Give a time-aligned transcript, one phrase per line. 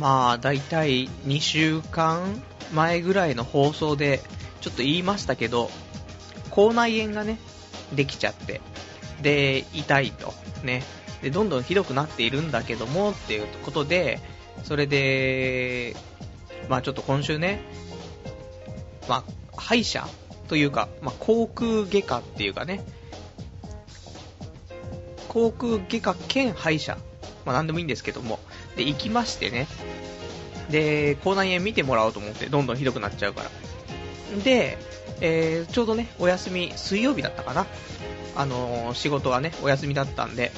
[0.00, 2.42] まあ、だいたい2週間
[2.72, 4.22] 前ぐらいの放送で、
[4.62, 5.70] ちょっと言いましたけど、
[6.50, 7.38] 口内炎がね、
[7.92, 8.62] できちゃって、
[9.20, 10.32] で、痛いと、
[10.64, 10.82] ね、
[11.20, 14.20] で、どんどんひどくなっているんだけども、っていうことで、
[14.64, 15.94] それで、
[16.70, 17.60] まあちょっと今週ね、
[19.06, 20.08] まあ、歯医者
[20.48, 22.86] というか、まあ、航空外科っていうかね、
[25.28, 26.96] 航空外科兼歯医者、
[27.44, 28.38] まあ、なんでもいいんですけども、
[28.76, 29.66] で、行きましてね、
[30.70, 33.50] で、口内炎見てもらおうと思って、どんどんひどくなっちゃうから。
[34.42, 34.78] で、
[35.20, 37.66] えー、ちょうどね、お休み、水曜日だったかな。
[38.36, 40.52] あのー、仕事はね、お休みだったんで、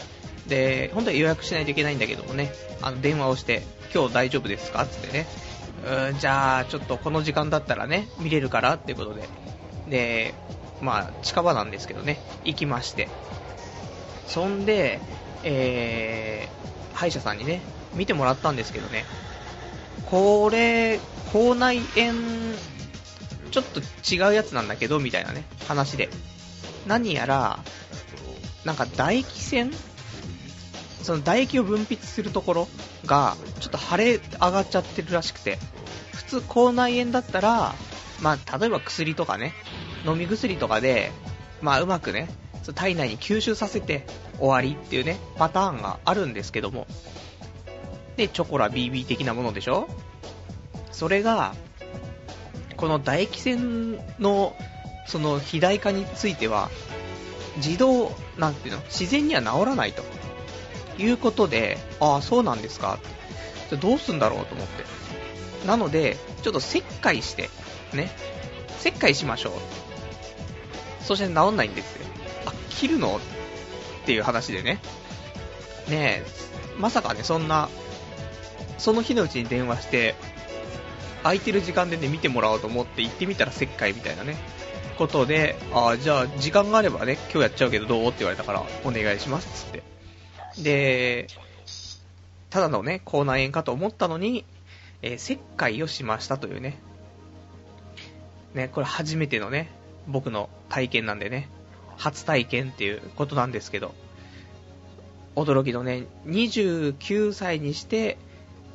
[0.47, 3.63] で、本当は予約しないといけないんだけどもね、あの、電話をして、
[3.95, 4.87] 今日大丈夫ですか？
[4.87, 5.27] つってね、
[6.11, 9.29] うん、じゃあ、ちょっとこの時間だったらね、見れるからってことで、
[9.89, 10.35] で、
[10.81, 13.09] まあ、近場なんですけどね、行きまして、
[14.27, 15.01] そんで、
[15.45, 17.63] えー、歯医者さんにね、
[17.95, 19.05] 見てもらったんですけどね、
[20.07, 21.01] これ、
[21.33, 22.15] 口内炎、
[23.51, 23.81] ちょっと
[24.15, 26.09] 違うやつなんだけど、みたいなね、話で。
[26.87, 27.61] 何やら、
[28.65, 29.73] なんか唾液腺？
[31.03, 32.69] その唾液を分泌するところ
[33.07, 35.59] が、ちょっと腫れ上がっちゃってるらしくて、
[36.15, 37.75] 普通口内炎だったら、
[38.21, 39.53] まあ、例えば薬とかね、
[40.07, 41.11] 飲み薬とかで、
[41.61, 42.29] まあ、うまくね、
[42.75, 44.07] 体内に吸収させて
[44.39, 46.87] 終わりっていうね、パターンがあるんですけども、
[48.17, 49.89] で、チョコラ BB 的なものでしょ？
[50.91, 51.55] それが、
[52.77, 54.55] この唾液腺の、
[55.07, 56.71] その肥大化については、
[57.57, 60.03] 自動、なんていうの、自然には治らないと。
[60.99, 62.99] いうことで、ああ、そうなんですか？
[63.71, 64.85] じゃどうすんだろうと思って。
[65.67, 67.49] なので、ちょっと切開して、
[67.95, 68.11] ね。
[68.79, 69.53] 切開しましょう。
[71.05, 72.07] そして治んないんですよ。
[72.47, 73.17] あ、切るの？
[73.17, 73.21] っ
[74.05, 74.81] ていう話でね。
[75.89, 76.27] ねえ、
[76.79, 77.69] まさかね、そんな、
[78.83, 80.17] その日のうちに電話して、
[81.23, 84.37] 空いてる時間でね、見てもらおうと思って行ってみたら切開みたいなね、
[84.99, 88.09] ことで、ああ、じゃあ時間があればね、今日やっちゃうけどどう？
[88.09, 89.83] って言われたから、お願いしますっつって。
[90.65, 91.29] で、
[92.51, 94.45] ただのね、口内炎かと思ったのに、
[95.01, 96.81] えー、切開をしましたというね。
[98.55, 99.71] ね、これ初めてのね、
[100.09, 101.49] 僕の体験なんでね、
[101.99, 103.95] 初体験っていうことなんですけど、
[105.37, 108.19] 驚きのね、29歳にして、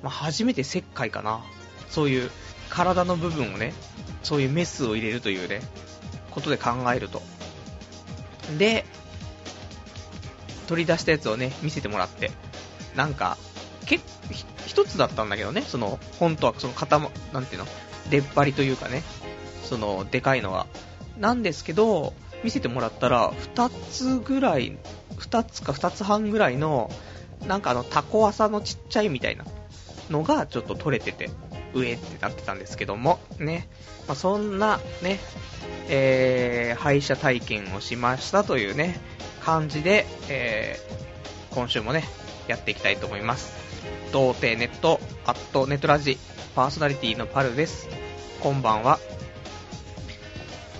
[0.01, 1.43] まあ、初めて切開かな。
[1.89, 2.31] そういう
[2.69, 3.73] 体の部分をね、
[4.23, 5.61] そういうメスを入れるというね、
[6.31, 7.21] ことで考えると。
[8.57, 8.85] で、
[10.67, 12.31] 取り出したやつをね、見せてもらって、
[12.95, 13.37] なんか、
[13.85, 14.03] 結
[14.65, 16.87] 一つだったんだけどね、その、本当はその塊、
[17.33, 17.67] なんていうの、
[18.09, 19.03] 出っ張りというかね、
[19.63, 20.67] その、でかいのは。
[21.17, 24.77] なんですけど、見せてもらったら、二つぐらい、
[25.17, 26.91] 二つか二つ半ぐらいの、
[27.47, 29.45] なんかあの、タコワサのちっちゃいみたいな
[30.09, 31.29] のがちょっと取れてて、
[31.73, 33.67] 上ってなってたんですけども、ね。
[34.07, 35.19] まあ、そんな、ね、
[35.89, 38.99] えー、廃車体験をしましたというね、
[39.41, 42.03] 感じで、えー、今週もね、
[42.47, 43.55] やっていきたいと思います。
[44.11, 46.17] 童貞ネット、アットネットラジ、
[46.55, 47.87] パーソナリティのパルです。
[48.41, 48.99] こんばんは。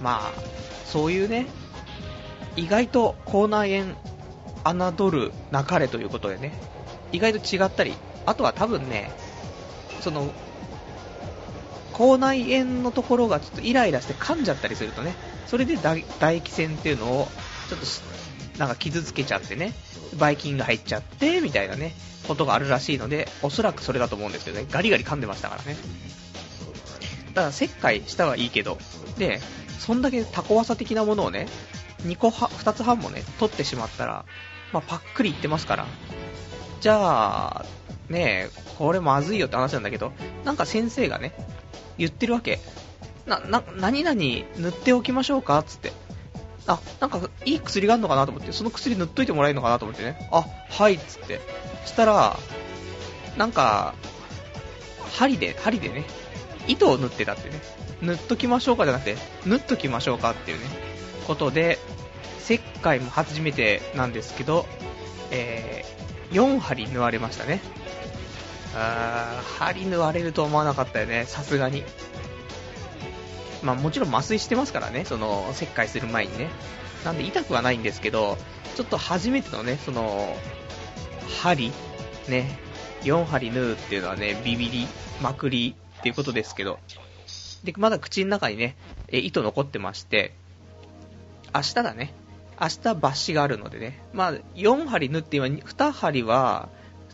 [0.02, 0.34] まあ、
[0.86, 1.48] そういうね、
[2.56, 3.96] 意外と口内炎、
[4.92, 6.54] 侮るなかれということでね、
[7.12, 7.94] 意外と違ったり、
[8.28, 9.10] あとは多分ね、
[10.02, 10.32] その、
[11.94, 15.16] 口内炎のところがちょっとイライラして噛んじゃったりするとね、
[15.48, 16.04] それで唾
[16.36, 17.28] 液腺っていうのを、
[17.70, 17.86] ちょっと
[18.60, 19.74] なんか傷つけちゃってね、
[20.20, 21.94] ばい菌が入っちゃって、みたいなね、
[22.28, 25.78] ことがあるらしいので、おそらくそれだと思うんですけどね、ガリガリ噛んでましたからね。
[27.34, 28.78] ただ、切開したはいいけど、
[29.18, 29.40] で、
[29.80, 31.48] そんだけタコワサ的なものをね、
[32.04, 34.26] 2個は、2つ半もね、取ってしまったら、
[34.74, 35.88] まあ、パックリいってますから、
[36.82, 37.66] じゃあ、
[38.09, 40.13] ねえ、これまずいよって話なんだけど、
[40.45, 41.34] なんか先生がね、
[41.97, 42.59] 言ってるわけ。
[43.25, 45.91] な、な、何々塗っておきましょうかつって。
[46.68, 51.41] あ、なんかいい薬があるのかなと思って、その薬塗っといてもらえるのかなと思ってね、あ、はいっつって、
[51.84, 52.38] そしたら、
[53.38, 53.94] なんか、
[55.18, 56.06] 針で、針でね、
[56.68, 57.62] 糸を塗ってたってね、
[58.01, 60.65] 塗っときましょうかじゃなくて、塗っときましょうかっていうね、
[61.25, 61.80] ことで、
[62.44, 64.65] 石灰も初めてなんですけど、
[65.31, 67.62] えー、4針縫われましたね。
[68.79, 71.83] あー、針縫われると思わなかったよね、さすがに。
[73.63, 76.50] まあもちろん麻酔してますからね、その、切開する前にね。
[77.03, 78.38] なんで痛くはないんですけど、
[78.75, 80.38] ちょっと初めてのね、その、
[81.41, 81.71] 針、
[82.27, 82.59] ね、
[83.01, 84.88] 4針縫うっていうのはね、ビビり、
[85.21, 86.79] まくりっていうことですけど、
[87.63, 88.75] で、まだ口の中にね、
[89.07, 90.35] え、糸残ってまして、
[91.56, 92.13] 明日だね。
[92.59, 94.00] 明日抜歯があるのでね。
[94.13, 96.69] まあ、4針縫って今、2針は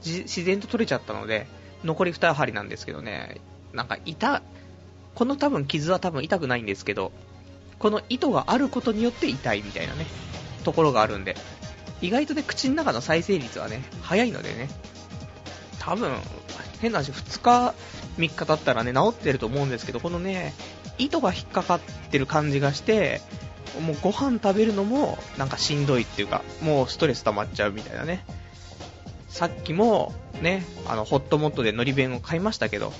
[0.06, 1.48] 自然と取れちゃったので、
[1.84, 3.42] 残り2針なんですけどね、
[3.74, 4.42] なんか痛、
[5.16, 7.12] この多分傷は多分痛くないんですけど、
[7.80, 10.06] この糸があることによって痛いみたいなね、
[10.64, 11.36] ところがあるんで、
[12.02, 14.70] 意外とね、口の中の再生率はね、早いのでね、
[15.80, 16.14] 多分、
[16.82, 17.74] 変な話、2日、
[18.18, 20.54] 3日経ったらね、治ってると思うんですけど、このね、
[20.98, 21.80] 糸が引っかかっ
[22.12, 23.22] てる感じがして、
[23.82, 28.24] もうご飯食べるのもなんかしんどいっていうか、もうストレス溜まっちゃうみたいなね。
[29.34, 30.14] さっきも
[30.44, 32.94] ね、あの、ホットモットで海苔弁を買いましたけど、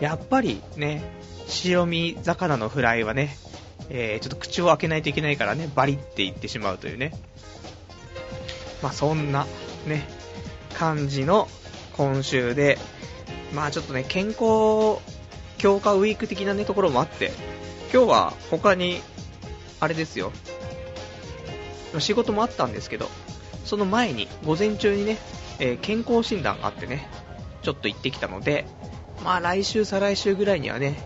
[0.00, 1.00] やっぱりね、
[1.46, 3.36] 白身魚のフライはね、
[3.88, 7.12] えー、ちょっと口を開けないといけないからね、バリっていってしまうというね。
[8.82, 9.46] まあそんな、
[9.86, 10.08] ね、
[10.74, 11.46] 感じの
[11.96, 12.78] 今週で、
[13.54, 14.98] まあちょっとね、健康
[15.56, 17.30] 強化ウィーク的なね、ところもあって、
[17.92, 19.02] 今日は他に、
[19.78, 20.32] あれですよ、
[22.00, 23.08] 仕事もあったんですけど、
[23.64, 25.16] その前に、午前中にね、
[25.58, 27.08] えー、健康診断があってね、
[27.62, 28.66] ちょっと行ってきたので、
[29.24, 30.96] まあ来週、再来週ぐらいにはね、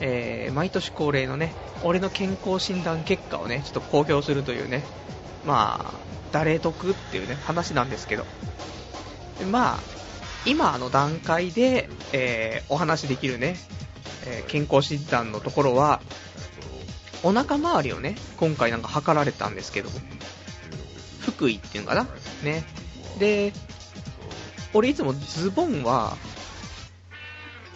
[0.00, 1.52] えー、毎年恒例のね、
[1.82, 4.82] 俺の健康診断結果をね、ちょっと公表するというね、
[5.46, 5.94] まあ、
[6.32, 8.24] 誰得っていうね、話なんですけど、
[9.50, 9.80] まあ、
[10.46, 13.56] 今の段階で、えー、お話できるね、
[14.26, 16.00] えー、健康診断のところは、
[17.22, 19.88] お腹周りをね、今回なんか測られたんですけど、
[21.38, 22.06] 腹囲っていうのかな？
[22.42, 22.64] ね。
[23.18, 23.52] で、
[24.74, 26.16] 俺いつもズボンは、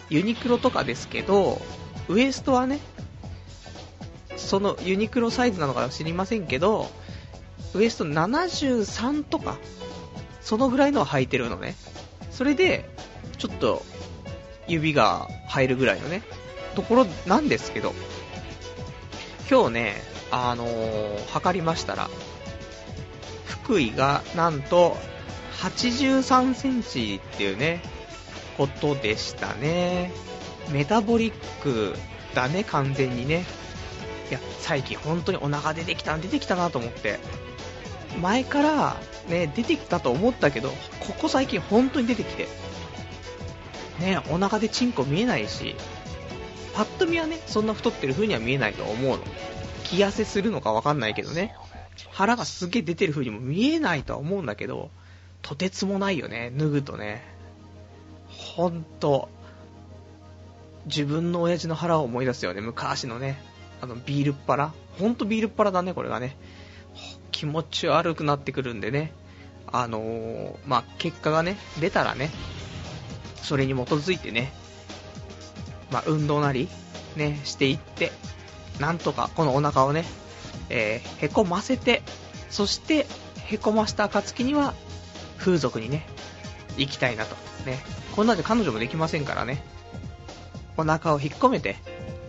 [0.09, 1.61] ユニクロとかですけど、
[2.09, 2.79] ウエストはね、
[4.35, 6.91] そのユニクロサイズなのか知りませんけど、
[7.73, 9.57] ウエスト73とか、
[10.41, 11.75] そのぐらいのを履いてるのね。
[12.31, 12.89] それで、
[13.37, 13.85] ちょっと、
[14.67, 16.21] 指が入るぐらいのね、
[16.75, 17.93] ところなんですけど、
[19.49, 19.95] 今日ね、
[20.31, 22.09] あのー、測りましたら、
[23.45, 24.97] 福井がなんと
[25.59, 27.81] 83センチっていうね、
[28.57, 30.11] ことでしたね。
[30.71, 31.95] メタボリック
[32.33, 33.45] だね、完全にね。
[34.29, 37.19] いや、最近本当にお腹出てきた、出てきたなと思って。
[38.21, 38.97] 前から
[39.27, 40.69] ね、出てきたと思ったけど、
[40.99, 42.47] ここ最近本当に出てきて。
[43.99, 45.75] ね、お腹でチンコ見えないし、
[46.73, 49.23] パッと見はね、そんな太ってる風には見えないと思うの。
[49.83, 51.53] 気痩せするのかわかんないけどね。
[52.11, 54.89] 腹がすげえ出てる風にも見えないとは思うんだけど、
[55.41, 57.23] とてつもないよね、脱ぐとね。
[58.27, 59.29] ほんと、
[60.85, 63.41] 自分の親父の腹を思い出すよね、昔のね。
[63.81, 66.37] あの、ビールっ腹ほんとビールっ腹だね、これがね。
[67.31, 69.13] 気持ち悪くなってくるんでね。
[69.71, 72.31] あのー、まあ、結果がね、出たらね、
[73.41, 74.51] それに基づいてね、
[75.91, 76.67] まあ、運動なり、
[77.15, 78.11] ね、していって、
[78.79, 80.05] なんとかこのお腹をね、
[80.69, 82.01] えー、へこませて、
[82.49, 83.05] そして、
[83.45, 84.73] へこました暁には、
[85.39, 86.05] 風俗にね、
[86.77, 87.35] 行きたいなと。
[87.65, 87.79] ね。
[88.15, 89.63] こんなんで彼女もできませんからね。
[90.77, 91.77] お腹を引っ込めて、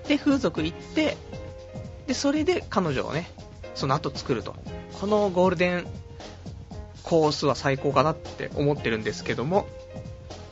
[0.09, 1.17] で、風俗行って、
[2.07, 3.31] で、それで彼女をね、
[3.75, 4.55] その後作ると。
[5.01, 5.87] このゴールデン
[7.03, 9.67] コースは最高かなって思ってるんですけども、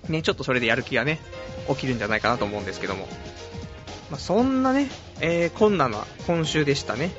[0.09, 1.21] ね、ちょっとそれでやる気がね、
[1.69, 3.07] 起きるんじゃないかなと思うんですけども。
[4.11, 4.89] まあ、そんなね、
[5.21, 7.11] えー、困難な今週でしたね。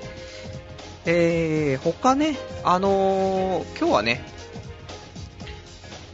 [1.06, 4.26] えー、他ね、あのー、今日はね、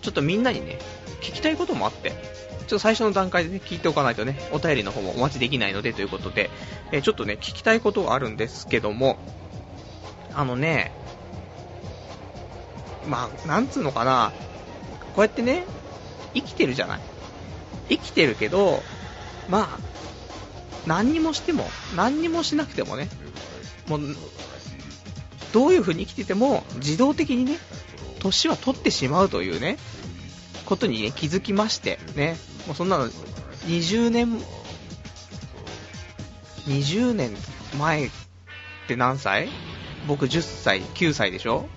[0.05, 0.77] ちょっとみんなにね、
[1.21, 6.51] 聞きたいこともあって、ちょっと最初の段階でね、聞いておかないとね、お便りの方もお待ちできないのでということで、
[6.91, 9.17] えー、ちょっとね、聞きたいことがあるんですけども、
[10.35, 10.91] あのね、
[13.07, 14.31] まあ、なんつうのかな、
[15.15, 15.63] こうやってね、
[16.35, 16.99] 生きてるじゃない。
[17.89, 18.83] 生きてるけど、
[19.49, 19.79] まあ、
[20.85, 23.09] 何にもしても、何にもしなくてもね、
[23.87, 24.01] もう、
[25.51, 27.57] どういう風に生きてても、自動的にね、
[28.25, 29.77] 年は取ってしまうというね、
[30.65, 33.07] ことにね、気づきまして、ね、もうそんなの、
[33.67, 34.41] 20年、
[36.67, 37.31] 20年
[37.77, 38.09] 前っ
[38.87, 39.49] て何歳？
[40.07, 41.67] 僕10歳、9歳でしょ？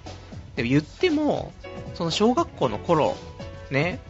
[0.57, 1.53] でも言っても、
[1.95, 3.17] その小学校の頃、
[3.71, 4.01] ね、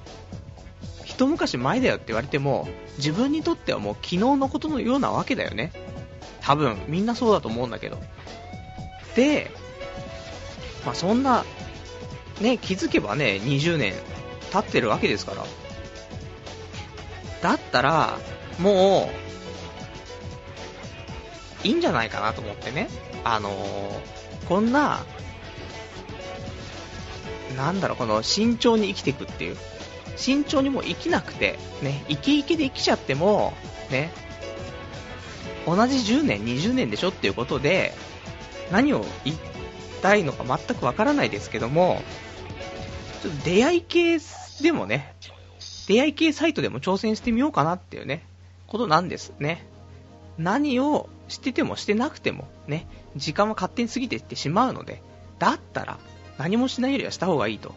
[1.05, 2.69] 一昔前だよって言われても、
[2.99, 5.73] 自分にとってはもう昨日のことのようなわけだよね。
[6.41, 7.99] 多分、みんなそうだと思うんだけど。
[9.17, 9.51] で、
[10.87, 11.45] まあ、そんな、
[12.41, 13.95] ね、気づけばね、20年
[14.53, 15.45] 経ってるわけですから。
[17.43, 18.19] だったら、
[18.59, 19.11] も
[21.65, 22.89] う、いいんじゃないかなと思ってね。
[23.25, 25.05] あのー、こんな、
[27.57, 29.57] なんだろう、この慎重に生きていくっていう。
[30.17, 33.55] 慎重にも生きなくて、ね、イケイケで生きちゃっても、
[33.91, 34.11] ね、
[35.67, 37.95] 同じ10年、20年でしょっていうことで、
[38.73, 39.39] 何を言い
[40.03, 42.03] たいのか全くわからないですけども、
[43.23, 44.19] ちょっと出会い系
[44.63, 45.15] でもね、
[45.87, 48.25] 出会い系サイトでも挑戦してみようかなっていうね、
[48.67, 49.67] ことなんですね。
[50.37, 55.03] 何をしててもしてなくても、ね、時間は勝手に過ぎていってしまうので、
[55.39, 55.99] だったら、
[56.39, 57.75] 何もしないよりはした方がいいと。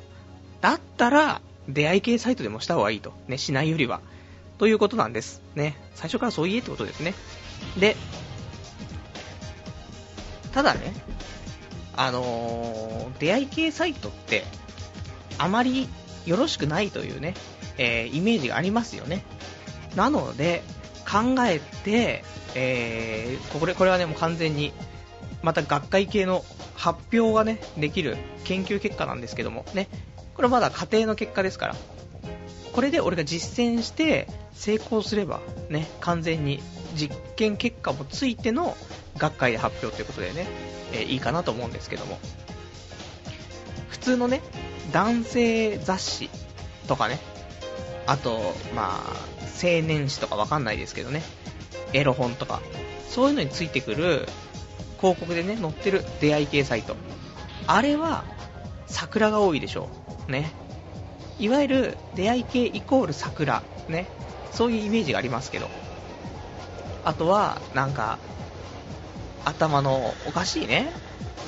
[0.61, 3.13] だったら、出会い系サイトでもした方がいいと。
[3.27, 4.01] ね、しないよりは。
[4.57, 5.41] ということなんです。
[5.55, 5.75] ね。
[5.95, 7.15] 最初からそう言えってことですね。
[7.79, 7.95] で、
[10.53, 10.93] ただね、
[11.95, 14.43] あのー、出会い系サイトって、
[15.41, 15.89] あまり
[16.25, 17.33] よろしくないというね、
[17.77, 19.25] えー、イメージがありますよね。
[19.95, 20.61] なので、
[21.09, 24.71] 考えて、えー、これこれはね、もう完全に、
[25.41, 26.45] また学会系の
[26.75, 29.87] 発表がね、できる研究結果なんですけども、ね、
[30.35, 31.75] これはまだ家庭の結果ですから、
[32.71, 36.61] これで俺が実践して成功すれば、ね、完全に
[36.95, 38.77] 実験結果もついての
[39.17, 40.47] 学会で発表ということでね、
[40.93, 42.19] えー、いいかなと思うんですけども、
[43.89, 44.41] 普通のね、
[44.91, 46.29] 男性雑誌
[46.87, 47.19] とかね、
[48.07, 49.13] あと、まあ、
[49.63, 51.21] 青年誌とかわかんないですけどね、
[51.93, 52.61] エロ本とか、
[53.09, 54.27] そういうのについてくる
[54.97, 56.95] 広告でね、載ってる出会い系サイト。
[57.67, 58.23] あれは、
[58.87, 59.89] 桜が多いでしょ
[60.27, 60.31] う。
[60.31, 60.51] ね。
[61.39, 63.63] いわゆる出会い系イコール桜。
[63.87, 64.07] ね。
[64.51, 65.69] そういうイメージがありますけど。
[67.03, 68.19] あとは、なんか、
[69.43, 70.91] 頭のおかしいね、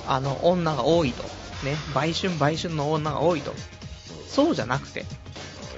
[0.07, 1.23] あの、女が多いと。
[1.63, 1.75] ね。
[1.93, 3.53] 売春売春の女が多いと。
[4.27, 5.05] そうじゃなくて、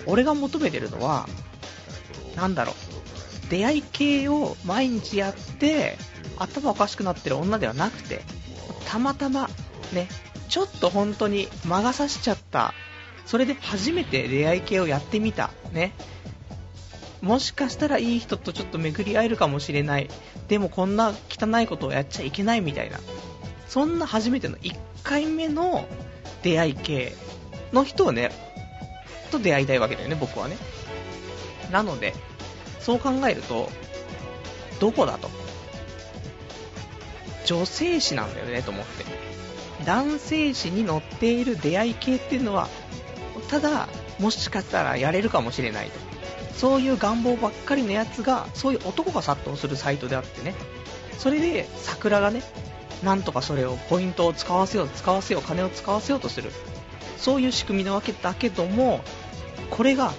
[0.05, 1.27] 俺が求めてるのは、
[2.35, 5.97] なんだろう、出会い系を毎日やって、
[6.37, 8.21] 頭おかしくなってる女ではなくて、
[8.87, 9.49] たまたま、
[9.93, 10.07] ね、
[10.47, 12.73] ちょっと本当に魔が差しちゃった、
[13.25, 15.93] それで初めて出会い系をやってみた、ね、
[17.21, 20.09] もしかしたらいい人とちょっと巡り合えるかもしれない、
[20.47, 22.99] でもこんな汚いことをやっちゃいけないみたいな、
[23.67, 25.87] そんな初めての1回目の
[26.43, 27.15] 出会い系
[27.73, 28.31] の人をね、
[29.31, 30.57] と出会いたいわけだよね、僕はね。
[31.71, 32.13] なので、
[32.79, 33.69] そう考えると、
[34.79, 35.29] どこだと。
[37.45, 39.05] 女性誌なんだよね、と思って。
[39.85, 42.69] 男性誌に載っている出会い系っていうのは、
[43.49, 43.87] ただ、
[44.19, 45.99] もしかしたらやれるかもしれないと。
[46.55, 50.55] そういう願望ばっかりのやつが、そういう男が殺到するサイトであってね。
[51.17, 52.41] それで、桜がね、
[53.05, 56.51] なんとかそれを、ポイントを使わせよう、使わせよう、金を使わせようとする。
[57.17, 59.01] そういう仕組みなわけだけども、
[59.69, 60.11] これが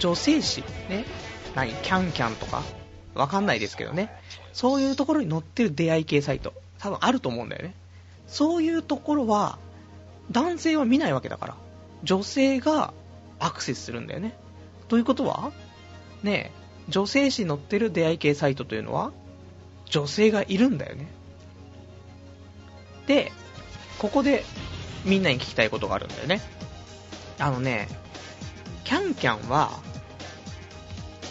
[0.00, 1.04] 女性誌、ね、
[1.54, 2.64] 何、キャンキャンとか、
[3.14, 4.10] わかんないですけどね、
[4.52, 7.74] そういうところに載ってる出会い系サイト、多分あると思うんだよね。
[8.26, 9.58] そういうところは、
[10.32, 11.56] 男性は見ないわけだから、
[12.02, 12.92] 女性が
[13.38, 14.34] アクセスするんだよね。
[14.88, 15.52] ということは、
[16.24, 16.50] ね
[16.88, 19.12] 女性誌に載ってる出会い系サイトというのは、
[19.84, 21.06] 女性がいるんだよね。
[23.10, 23.32] で、
[23.98, 24.44] ここで
[25.04, 26.40] みんなに聞きたいことがあるんだよね。
[27.40, 27.88] あのね、
[28.84, 29.80] キャンキャンは、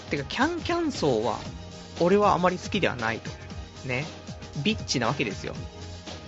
[0.10, 1.40] てかキャンキャン層は、
[2.02, 3.32] 俺はあまり好きではないと。
[3.88, 4.06] ね。
[4.62, 5.56] ビッチなわけですよ。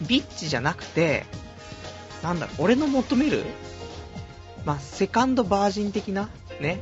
[0.07, 1.25] ビッチじゃなくて、
[2.23, 3.43] なんだろ俺の求める、
[4.63, 6.29] まあ、セカンドバージン的な、
[6.61, 6.79] ね。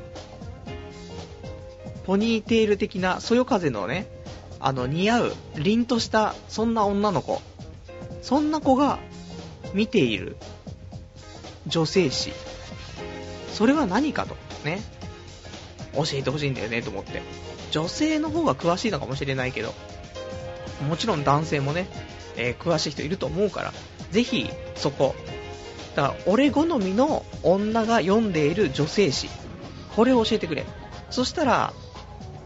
[2.05, 4.05] ポニーテール的な、そよ風のね、
[4.59, 7.41] あの、似合う、凛とした、そんな女の子。
[8.21, 8.99] そんな子が、
[9.73, 10.35] 見ている、
[11.67, 12.31] 女性誌。
[13.53, 14.81] それは何かと、ね、
[15.93, 17.21] 教えてほしいんだよねと思って。
[17.71, 19.73] 女性の方が詳しいのかもしれないけど、
[20.87, 21.87] もちろん男性もね、
[22.35, 23.73] えー、詳しい人いると思うから、
[24.11, 25.15] ぜひそこ、
[25.95, 29.29] だから俺好みの女が読んでいる女性誌、
[29.95, 30.65] これを教えてくれ。
[31.09, 31.73] そしたら、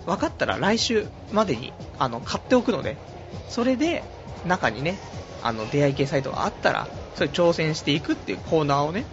[0.05, 2.97] 分かったら来週までにあの買っておくので、
[3.49, 4.03] それで
[4.45, 4.97] 中にね、
[5.43, 9.05] あの出会い系サイトがあったら、それ挑戦していくっていうコーナーをね、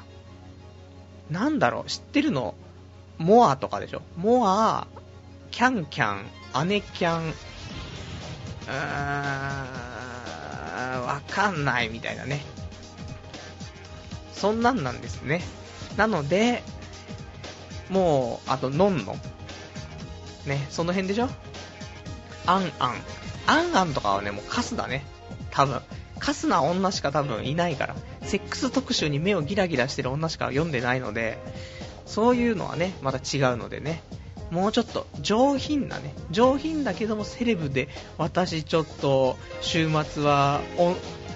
[1.29, 2.55] なんだろう、知ってるの、
[3.17, 4.01] モアとかでしょ？
[4.17, 4.87] モア、
[5.51, 12.41] キャンキャン、アネキャン、うーん、わかんないみたいなね。
[14.33, 15.41] そんなんなんですね。
[15.97, 16.63] なので、
[17.89, 19.15] もう、あと、のんの。
[20.45, 21.29] ね、その辺でしょ？
[22.45, 22.95] あんあん。
[23.47, 25.05] あんあんとかはね、もうカスだね。
[25.51, 25.81] 多分。
[26.23, 27.95] カスな女しか多分いないから。
[28.21, 31.37] セックス特集に目をギラギラしてる女しか読んでないので、
[32.05, 34.01] そういうのはね、また違うのでね。
[34.49, 40.61] もうちょっと上品なね、上品だけどもセレブで、私ちょっと週末は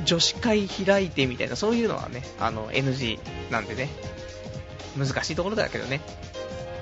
[0.05, 3.19] 女子会開いてみたいな、そういうのはね、あの NG
[3.51, 3.89] なんでね、
[4.97, 5.99] 難しいところだけどね、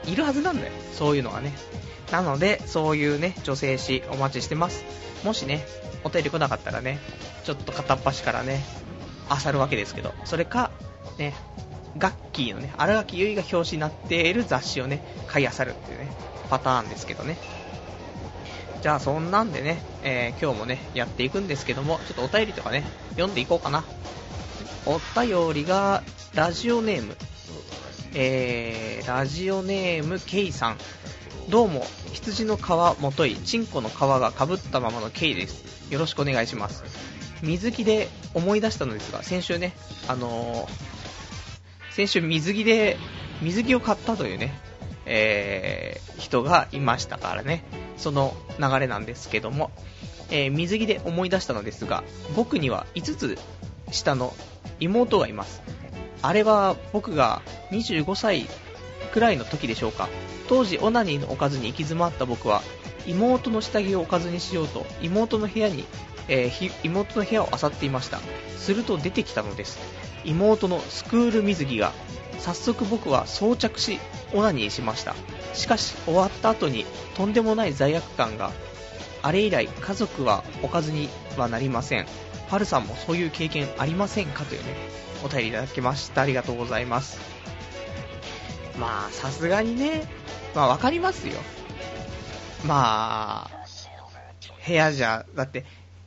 [0.05, 1.53] いるはずなんだよ、そういうのはね。
[2.11, 4.83] なので、そういうね、女性誌お待ちしてます。
[5.23, 5.65] もしね、
[6.03, 6.99] お便り来なかったらね、
[7.43, 8.63] ちょっと片っ端からね、
[9.45, 10.71] 漁るわけですけど、それか、
[11.17, 11.33] ね、
[11.97, 16.11] ガッキーのね、新垣結衣が表紙になっている雑誌をね、買い漁るっていうね、
[16.49, 17.37] パターンですけどね。
[18.81, 23.83] じゃあそんなんでね、えー、今日もね、やっていくんですけども、ちょっとお便りとかね、読んでいこうかな。
[24.85, 26.03] お便りが、
[26.35, 27.15] ラジオネーム、
[28.13, 30.77] えー、ラジオネーム、ケイさん。
[31.49, 35.91] どうも、羊の皮もとい、チンコの皮がかぶったままのケイです。
[35.91, 36.83] よろしくお願いします。
[37.43, 39.73] 水着で思い出したのですが、先週ね、
[40.07, 42.97] あのー、先週水着で、
[43.43, 44.59] 水着を買ったというね、
[45.05, 47.63] えー、人がいましたからね、
[47.95, 49.69] その流れなんですけども、
[50.31, 52.03] えー、水着で思い出したのですが、
[52.35, 53.37] 僕には5つ
[53.91, 54.33] 下の
[54.79, 55.61] 妹がいます。
[56.23, 58.47] あれは僕が25歳
[59.13, 60.09] くらいの時でしょうか。
[60.47, 62.61] 当時オナニーのおかずに行き詰まった僕は、
[63.07, 65.85] 妹の下着をおかずにしようと、妹の部屋に、
[66.27, 68.19] えー、妹の部屋を漁っていました。
[68.57, 69.77] すると出てきたのです。
[70.23, 71.93] 妹のスクール水着が
[72.39, 73.99] 早速僕は装着し、
[74.33, 75.15] オナニーしました。
[75.53, 78.51] しかし、終わった後に、とんでもない罪悪感が、
[79.21, 82.07] あれ以来、家族はおかずにはなりません。
[82.49, 84.43] はるさんもそういう経験ありませんか？
[84.45, 84.67] というね、
[85.23, 86.21] お便りいただきました。
[86.21, 87.19] ありがとうございます。
[88.79, 90.03] まあ、さすがにね、
[90.53, 91.35] まあわかりますよ。
[92.65, 93.65] まあ、
[94.65, 95.65] 部屋じゃ、だって、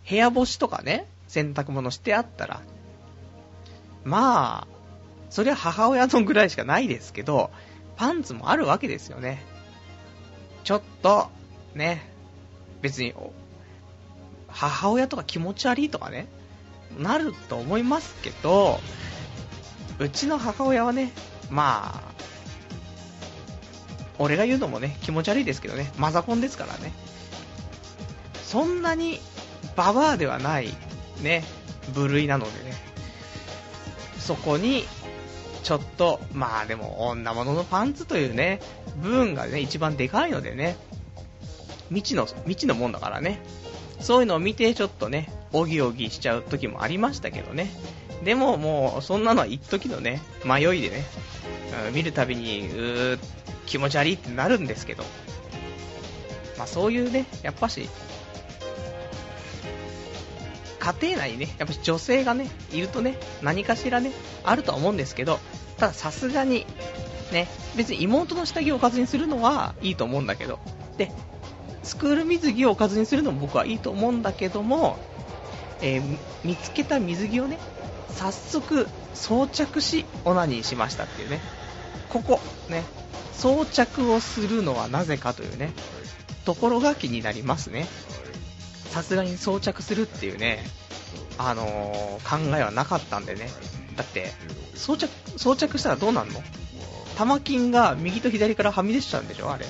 [0.08, 2.60] 部屋干しとかね、洗濯物してあったら、
[4.04, 4.78] まあ、
[5.30, 7.50] それは母親のぐらいしかないですけど、
[7.96, 9.42] パンツもあるわけですよね。
[10.64, 11.28] ちょっと、
[11.74, 12.10] ね、
[12.80, 13.14] 別に、
[14.48, 16.26] 母親とか気持ち悪いとかね、
[16.98, 18.80] なると思いますけど、
[19.98, 21.12] うちの母親はね、
[21.50, 22.17] まあ、
[24.18, 26.92] 俺が言うのもね、気持ち悪いですけどね、マザコンですからね。
[28.42, 29.20] そんなに、
[29.76, 30.74] ババアではない、
[31.22, 31.44] ね、
[31.94, 32.76] 部類なのでね、
[34.18, 34.84] そこに、
[35.62, 38.60] ちょっと、まあでも女物のパンツというね、
[39.02, 40.76] 部分がね、一番でかいのでね、
[41.88, 43.40] 未知の、未知のもんだからね、
[44.00, 47.70] そういうのを見てちょっとね、おぎおぎしちゃう時もありましたけどね。
[48.24, 51.04] でももう、そんなのは一時のね、迷いでね、
[51.88, 53.18] うん、見るたびに、うー、
[53.68, 55.04] 気持ち悪いってなるんですけど、
[56.56, 57.88] まあそういうね、やっぱし、
[60.78, 64.12] 家庭内にね、やっぱ女性がね、いるとね、何かしらね、
[64.44, 65.38] あるとは思うんですけど、
[65.76, 66.66] たださすがに、
[67.30, 70.58] ね、別に妹の下着をおかずにするのはいいと思うんだけど、
[70.96, 71.12] で、
[71.82, 74.98] スクール水着をおかずにするのも僕はいいと思うんだけども、
[75.80, 77.58] えー、見つけた水着をね、
[78.16, 81.40] 早速装着し、オナニーしましたっていうね、
[82.08, 82.82] ここ、ね、
[83.38, 85.72] 装着をするのはなぜかというね、
[86.44, 87.86] ところが気になりますね。
[88.90, 90.64] さすがに装着するっていうね、
[91.38, 93.48] あのー、考えはなかったんでね。
[93.96, 94.32] だって、
[94.74, 96.42] 装着、装着したらどうなんの？
[97.16, 99.50] 玉金が右と左からはみ出しちゃうんでしょ？
[99.50, 99.66] あれ。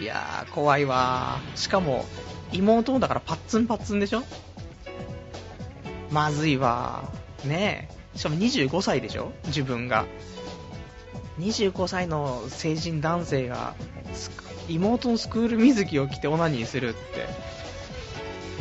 [0.00, 1.38] いやー、怖いわ。
[1.54, 2.04] しかも、
[2.52, 4.24] 妹もだからパッツンパッツンでしょ？
[6.10, 7.04] まずいわ。
[7.44, 8.18] ねえ。
[8.18, 9.32] しかも25歳でしょ？
[9.46, 10.06] 自分が。
[11.38, 13.74] 25歳の成人男性が、
[14.68, 17.26] 妹のスクール水着を着てオナニーするって。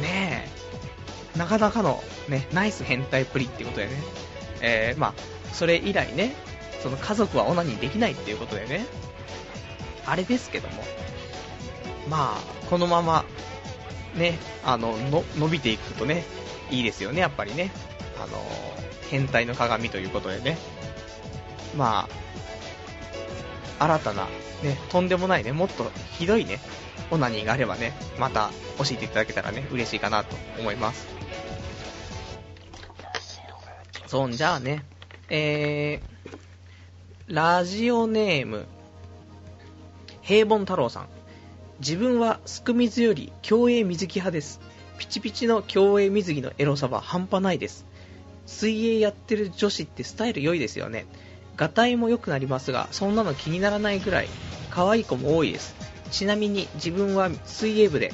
[0.02, 0.48] ね
[1.36, 3.92] え、なかなかの、ね、ナイス変態プリってことでね、
[4.62, 5.14] えー、まあ、
[5.54, 6.34] それ以来ね、
[6.82, 8.86] その家族はオナニーできないっていうことでね、
[10.06, 10.84] あれですけども、
[12.10, 13.26] まあ、このまま、
[14.16, 16.24] ね、あの、の、伸びていくとね、
[16.70, 17.72] いいですよね、やっぱりね。
[18.18, 18.38] あの、
[19.10, 20.58] 変態の鏡ということでね。
[21.78, 22.31] まあ、
[23.82, 24.26] 新たな、
[24.62, 25.90] ね、とんでもないね、もっと
[26.20, 26.60] ひどいね、
[27.10, 31.08] オナニーがあればね、また教えていただけたらね、嬉しいかなと思います。
[34.06, 34.86] そんじゃあね、
[35.30, 38.68] えー、ラジオネーム、
[40.22, 41.08] 平凡太郎さん。
[41.80, 44.62] 自分はすく水より競泳水着派です。
[45.00, 47.88] ピチピチの競泳水着のエロさは半端ないです。
[48.46, 51.08] 水泳やってる女子ってスタイル良いですよね。
[51.62, 54.28] ガタイも良くなりますが、そんなの気にならないぐらい
[54.72, 55.76] 可愛い子も多いです。
[56.10, 58.12] ちなみに自分は水泳部で、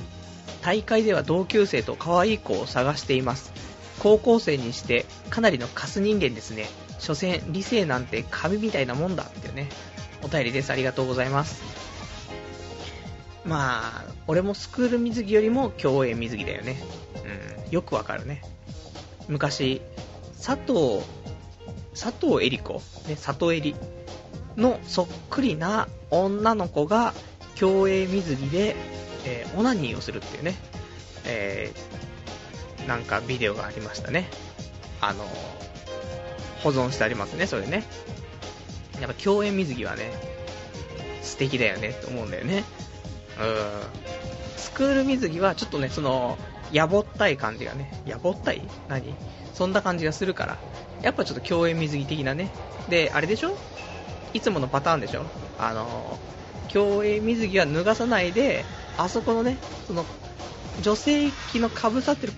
[0.62, 3.54] 大会では同級生と可愛い子を探しています。
[4.00, 6.66] 高校生にしてかなりのカス人間ですね。
[7.00, 9.70] 所詮理性なんて紙みたいなもんだってね。
[10.24, 10.72] お便りです。
[10.72, 11.64] ありがとうございます。
[13.46, 16.84] まあ、俺もスクール水着よりも競泳水着だよね。
[17.66, 18.42] うん、よくわかるね。
[19.30, 19.80] 昔、
[20.36, 21.02] 佐藤、
[22.00, 22.74] 佐藤恵里子、
[23.08, 23.76] ね、佐藤恵里
[24.56, 27.14] のそっくりな女の子が
[27.56, 28.76] 競泳水着で、
[29.26, 30.56] えー、オナニーをするっていうね、
[31.26, 34.30] えー、なんかビデオがありましたね。
[35.02, 35.24] あの
[36.64, 37.84] 保存してありますね、それね。
[39.00, 40.12] やっぱ競泳水着はね、
[41.22, 42.64] 素敵だよねって思うんだよね。
[43.40, 44.58] うん。
[44.58, 46.38] スクール水着はちょっとね、その、
[46.72, 48.62] やぼったい感じがね、やぼったい？
[48.88, 49.14] 何？
[49.54, 50.58] そんな感じがするから、
[51.02, 52.52] やっぱちょっと競泳水着的なね。
[52.90, 53.58] で、あれでしょ？
[54.34, 55.26] いつものパターンでしょ？
[55.58, 56.20] あの、
[56.68, 58.66] 競泳水着は脱がさないで、
[58.98, 60.06] あそこのね、その、
[60.82, 62.34] 女性器のかぶさってる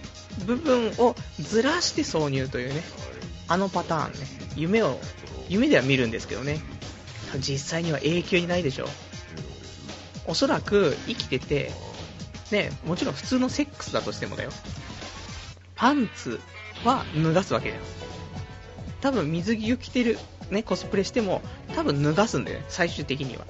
[0.45, 2.81] 部分をずらして挿入というね、
[3.47, 4.17] あのパターンね、
[4.55, 4.99] 夢を、
[5.49, 6.59] 夢では見るんですけどね、
[7.39, 8.87] 実際には永久にないでしょ
[10.25, 11.71] おそらく生きてて、
[12.51, 14.51] ね、もちろん普通のセックスだとしてもだよ。
[15.75, 16.39] パンツ
[16.83, 17.81] は脱がすわけだよ。
[19.01, 20.17] 多分水着を着てる、
[20.49, 21.41] ね、コスプレしても、
[21.75, 23.45] 多分脱がすんだよね、最終的には。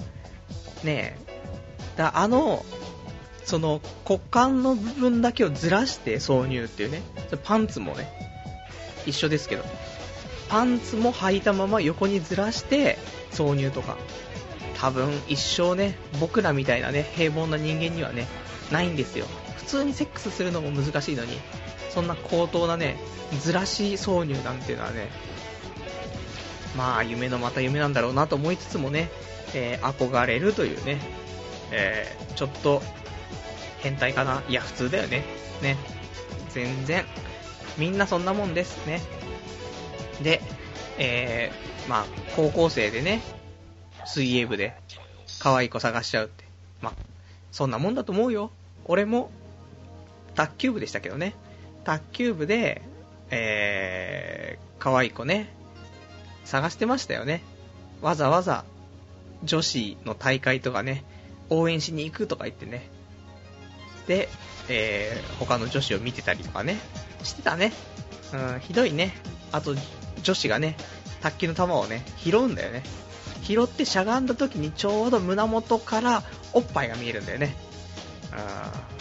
[0.84, 1.30] ねえ。
[1.96, 2.64] だあの、
[3.44, 7.02] その股間の部分だけをずらして挿入っていうね。
[7.42, 8.08] パンツもね、
[9.06, 9.64] 一緒ですけど。
[10.48, 12.98] パンツも履いたまま横にずらして
[13.32, 13.96] 挿入とか。
[14.80, 18.26] 多分一生ね、僕らみたいなね、平凡な人間にはね、
[18.72, 19.26] ないんですよ。
[19.58, 21.38] 普通にセックスするのも難しいのに、
[21.90, 22.96] そんな高等なね、
[23.40, 25.08] ずらし挿入なんていうのはね、
[26.76, 29.10] まあ夢のまた夢なんだろうなと思いつつもね、
[29.54, 30.98] えー、憧れるというね、
[31.72, 32.82] えー、ちょっと
[33.80, 35.24] 変態かないや、普通だよね。
[35.62, 35.76] ね。
[36.50, 37.04] 全然。
[37.78, 39.00] みんなそんなもんですね。
[40.22, 40.40] で、
[40.98, 42.04] えー、まあ、
[42.36, 43.22] 高校生でね、
[44.04, 44.74] 水泳部で、
[45.38, 46.44] 可愛い子探しちゃうって。
[46.82, 46.92] まあ、
[47.52, 48.50] そんなもんだと思うよ。
[48.84, 49.30] 俺も、
[50.34, 51.34] 卓球部でしたけどね。
[51.84, 52.82] 卓球部で、
[53.30, 55.54] えー、可愛い子ね、
[56.44, 57.42] 探してましたよね。
[58.02, 58.64] わざわざ、
[59.44, 61.04] 女子の大会とかね、
[61.48, 62.88] 応援しに行くとか言ってね。
[64.06, 64.28] で、
[64.68, 66.78] えー、他の女子を見てたりとかね。
[67.22, 67.72] してたね。
[68.32, 69.14] うん、ひどいね。
[69.52, 69.74] あと、
[70.22, 70.76] 女子がね、
[71.20, 72.82] 卓球の球をね、拾うんだよね。
[73.42, 77.56] 拾ってしゃがんだ時にちょうど胸元からおっぱいが見えるんだよね。
[78.32, 78.38] うん、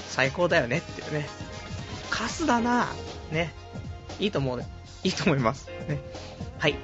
[0.08, 1.28] 最高だよねっていうね。
[2.10, 2.88] カスだな
[3.32, 3.54] ね。
[4.20, 4.64] いいと思う。
[5.04, 5.68] いいと思います。
[5.88, 6.00] ね。
[6.58, 6.76] はい。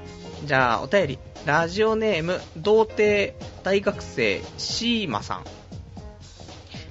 [0.46, 1.20] じゃあ、お便り。
[1.46, 3.34] ラジオネーム、童貞
[3.64, 5.44] 大学生シーマさん。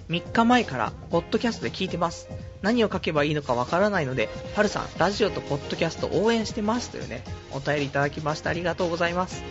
[0.08, 2.28] 3日前から、ポッドキャストで聞いてます。
[2.62, 9.42] 何を書けばいいのかわからないので、パルさん、ラジオとポッドキャスト応援してますというね、お便りいただきましてありがとうございます。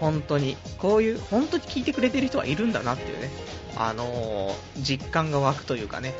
[0.00, 3.30] 本当に、こういう、本当に聞いてくれてる人はいるんだなっていうね、
[3.76, 6.14] あのー、実感が湧くというかね、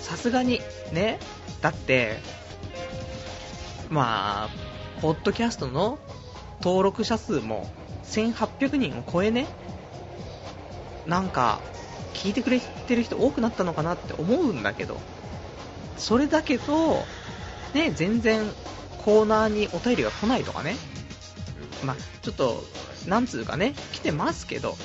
[0.00, 0.60] さすがに、
[0.92, 1.18] ね、
[1.60, 2.18] だって、
[3.88, 5.98] まあ、ポッドキャストの
[6.60, 7.70] 登録者数も
[8.04, 9.46] 1800人を超えね、
[11.06, 11.60] なんか、
[12.14, 15.00] 聞いてくれてる人多くなったのかなって思うんだけど、
[15.96, 17.04] それだけど、
[17.74, 18.42] ね、全然
[19.04, 20.76] コーナーにお便りが来ないとかね、
[21.84, 22.62] まあ、ちょっと、
[23.06, 24.76] なんつうかね、来てますけど、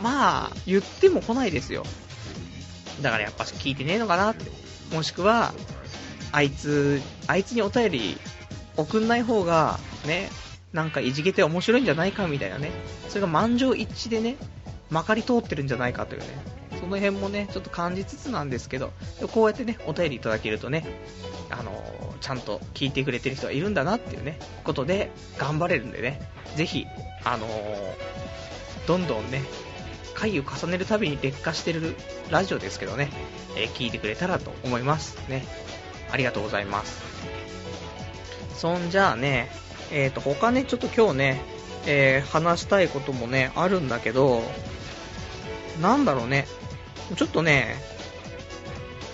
[0.00, 1.84] まあ、言っても来ないですよ。
[3.02, 4.50] だからやっぱ聞いてねえのかなって。
[4.94, 5.52] もしくは、
[6.32, 8.18] あいつ、あいつにお便り
[8.76, 10.30] 送んない方が、ね、
[10.72, 12.70] なんかいじけて面白いんじゃないかみたいなね。
[13.08, 14.36] それが満場一致でね、
[14.90, 16.26] まかり通ってるんじゃないかというね。
[16.80, 18.92] その辺もね、ちょっと感じつつなんですけど、
[19.32, 20.84] こうやってね、お便りいただけるとね、
[21.50, 26.20] あのー、ちゃんと聞いてくれてる人がいるんだなっていうね、ことで、頑張れるんでね、
[26.54, 26.86] ぜひ、
[27.24, 29.42] あのー、どんどんね、
[30.16, 31.94] 回を重ねるたびに劣化してる
[32.30, 33.10] ラジオですけどね、
[33.56, 35.44] えー、聞いてくれたらと思いますね。
[36.10, 37.02] ありがとうございます。
[38.54, 39.50] そんじゃあね、
[39.92, 41.40] えっ、ー、と、他ね、ちょっと今日ね、
[41.86, 44.42] えー、話したいこともね、あるんだけど、
[45.80, 46.46] なんだろうね、
[47.16, 47.76] ちょっとね、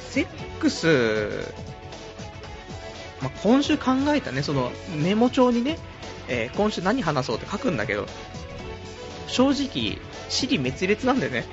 [0.08, 0.26] セッ
[0.60, 1.52] クス、
[3.20, 5.78] まあ、今週考えたね、そのメモ帳にね、
[6.28, 8.06] えー、今週何話そうって書くんだけど、
[9.26, 11.44] 正直、尻滅裂なんだよね。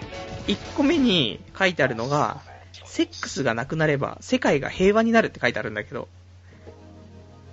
[0.47, 2.41] 1個目に書いてあるのが、
[2.85, 6.07] セックスがなくなれば世界が平和になるって書いてあるんだけど、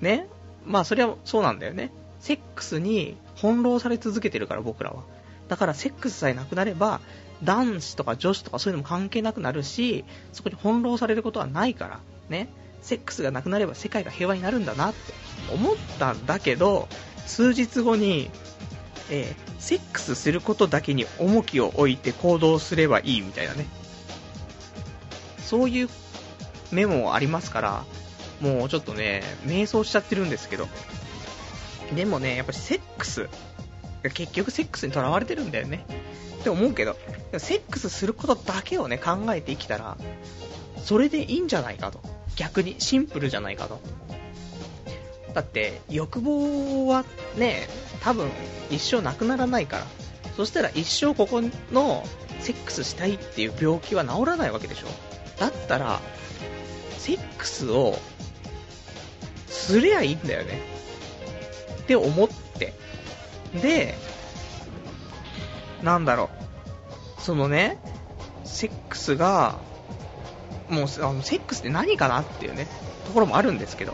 [0.01, 0.27] ね？
[0.65, 1.91] まあそれはそうなんだよね。
[2.21, 5.05] セックスに翻弄され続けてるから僕らは。
[5.49, 7.01] だからセックスさえなくなれば、
[7.45, 12.49] 男子とか女子とかそういうのも関係なくなるし、そこに翻弄されることはないから、ね？
[12.83, 15.13] セックスがなくなれば世界が平和になるんだなって
[15.53, 16.89] 思ったんだけど、
[17.27, 18.31] 数日後に、
[19.11, 23.67] えー、セックスすることだけに重きを置いて行動すればいいみたいなね。
[25.39, 25.89] そういう
[26.73, 27.85] メモありますから、
[28.41, 30.69] もうちょっとね、迷走しちゃってるんですけど。
[31.95, 33.29] でもね、やっぱセックス、
[34.15, 35.85] 結局セックスにとらわれてるんだよね。
[36.41, 36.97] って思うけど、
[37.39, 39.97] セックスすることだけをね、考えて生きたら、
[40.85, 42.01] それでいいんじゃないかと。
[42.37, 43.81] 逆にシンプルじゃないかと。
[45.37, 47.05] だって、欲望は
[47.37, 47.69] ね、
[48.01, 48.31] 多分
[48.71, 49.87] 一生なくならないから。
[50.35, 52.05] そしたら一生ここの
[52.41, 54.87] セックスしたいっていう病気は治らないわけでしょ。
[55.39, 56.01] だったら、
[56.97, 57.99] セックスを
[59.47, 60.63] すりゃいいんだよね。
[61.81, 62.73] って思って。
[63.61, 63.95] で、
[65.83, 66.31] なんだろ
[67.19, 67.21] う。
[67.21, 67.77] そのね、
[68.45, 69.59] セックスが、
[70.71, 72.67] もう、あのセックスって何かなっていうね、
[73.05, 73.93] ところもあるんですけど。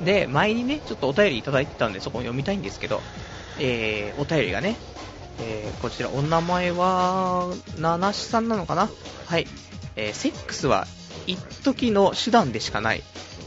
[0.00, 3.00] で、前にね、ちょっとお便りいただいてたんで、そこを読みたいんですけど、
[3.58, 4.76] えー、お便りがね、
[5.40, 8.90] えー、こちら、お名前は、七しさんなのかな？
[9.26, 9.46] はい。
[9.96, 10.86] えー、セックスは、
[11.26, 13.02] 一時の手段でしかない。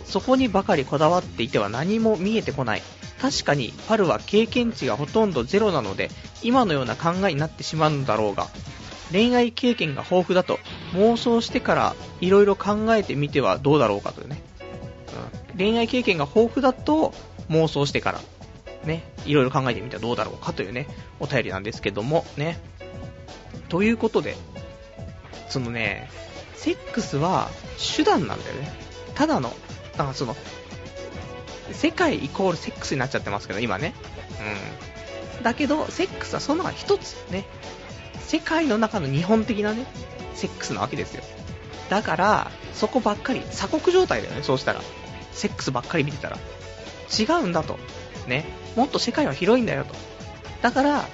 [0.05, 2.81] そこにばかりこだわっていては何も見えてこない。
[3.21, 6.12] 確かにパルは経験値がほとんどゼロなので
[6.43, 8.47] 今のような考えになってしまうのだろうが
[9.12, 10.60] 恋愛経験が豊富だと
[10.93, 14.39] 妄想してから色々考えてみてはどうだろうかというね、
[15.58, 17.13] 恋愛経験が豊富だと
[17.50, 18.20] 妄想してから
[18.86, 20.88] ね色々考えてみてはどうだろうかというね
[21.20, 22.60] お便りなんですけどもね
[23.70, 24.36] ということで
[25.50, 26.10] そのね
[26.56, 27.50] セックスは
[27.96, 28.72] 手段なんだよね
[29.15, 29.54] ただの
[29.98, 30.36] だかその
[31.72, 33.93] 世界イコールセックスになっちゃってますけど、今ね。
[35.38, 35.43] うん。
[35.43, 37.46] だけど、セックスはその中一つね。
[38.20, 39.86] 世界の中の日本的なね、
[40.34, 41.24] セックスなわけですよ。
[41.89, 44.82] だから、そこばっかり、鎖国状態だよね、そうしたら。
[45.38, 46.38] セックスばっかり見てたら。
[47.17, 47.80] 違うんだと。
[48.28, 48.45] ね。
[48.76, 49.95] もっと世界は広いんだよと。
[50.62, 51.08] だから、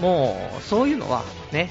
[0.00, 1.22] もう、そういうのは、
[1.52, 1.70] ね。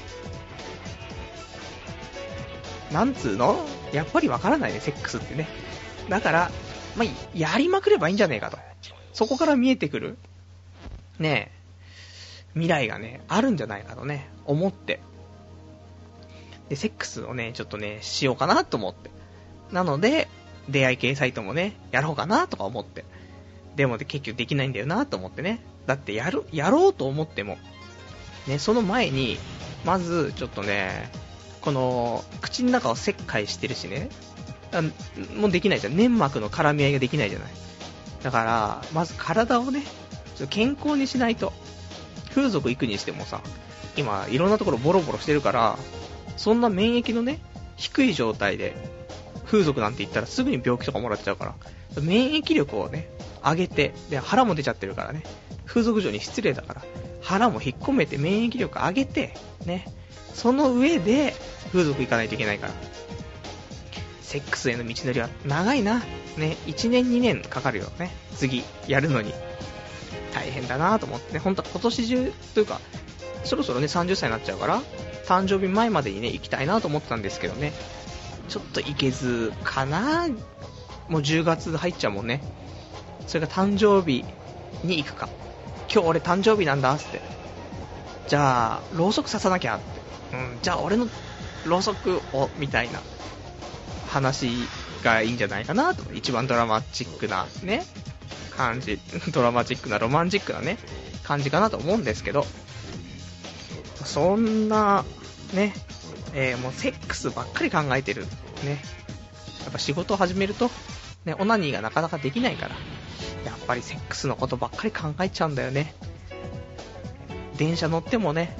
[2.90, 3.64] なんつうの？
[3.92, 5.48] やっぱりわからないね、セックスってね。
[6.08, 6.50] だから、
[6.96, 8.58] まあ、やりまくればいいんじゃねえかと。
[9.12, 10.18] そこから見えてくる、
[11.18, 11.52] ね
[12.54, 15.00] 未来がね、あるんじゃないかとね、思って。
[16.68, 19.10] で、セックスをね、ちょっとね、しようかなと思って。
[19.70, 20.28] なので、
[20.68, 23.04] 出会い系サイトもね、やろうかなとか思って。
[23.76, 25.60] でも結局できないんだよなと思ってね。
[25.86, 27.58] だってやる、やろうと思っても、
[28.46, 29.38] ね、その前に、
[29.84, 31.10] まず、ちょっとね、
[31.60, 34.08] この、口の中を切開してるしね、
[35.36, 35.96] もうできないじゃん。
[35.96, 37.50] 粘膜の絡み合いができないじゃない。
[38.22, 41.52] だから、まず体をね、ちょっと健康にしないと。
[42.34, 43.42] 風俗行くにしてもさ、
[43.96, 45.76] 今、いろんなところボロボロしてるから、
[46.36, 47.40] そんな免疫のね、
[47.76, 48.74] 低い状態で、
[49.52, 51.54] 風俗なんて言ったらすぐに病気とかもらっちゃうから、
[52.00, 53.10] 免疫力をね、
[53.44, 55.24] 上げて、で、腹も出ちゃってるからね、
[55.66, 56.82] 風俗嬢に失礼だから、
[57.20, 59.34] 腹も引っ込めて免疫力上げて、
[59.66, 59.86] ね、
[60.32, 61.34] その上で、
[61.70, 62.72] 風俗行かないといけないから。
[64.22, 65.98] セックスへの道のりは長いな。
[66.38, 68.10] ね、1年2年かかるよね。
[68.34, 69.34] 次、やるのに。
[70.32, 72.80] 大変だなと思ってね、本当は今年中というか、
[73.44, 74.80] そろそろね、30歳になっちゃうから、
[75.26, 77.74] 誕生日前までにね、行きたいなと思ってたんですけどね、
[78.48, 80.28] ちょっと行けずかな
[81.08, 82.42] もう10月入っちゃうもんね。
[83.26, 84.24] それが誕生日
[84.84, 85.28] に行くか。
[85.92, 87.20] 今日俺誕生日なんだ、って。
[88.28, 89.80] じゃあ、ろうそく刺さなきゃっ
[90.30, 90.36] て。
[90.36, 91.06] うん、じゃあ俺の
[91.66, 93.00] ろうそくを、みたいな。
[94.12, 94.68] 話
[95.02, 96.12] がいいんじゃないかなと。
[96.12, 97.84] 一番ドラマチックなね、
[98.56, 99.00] 感じ、
[99.32, 100.78] ドラマチックなロマンチックなね、
[101.24, 102.46] 感じかなと思うんですけど、
[104.04, 105.04] そんな、
[105.54, 105.74] ね、
[106.34, 108.26] えー、もうセックスばっかり考えてる。
[108.64, 108.82] ね。
[109.64, 110.70] やっぱ仕事を始めると、
[111.24, 112.74] ね、オナニーがなかなかできないから、
[113.44, 115.94] やっぱりセックスのことばっかり考えちゃうんだよね。
[117.56, 118.56] 電車乗ってもね、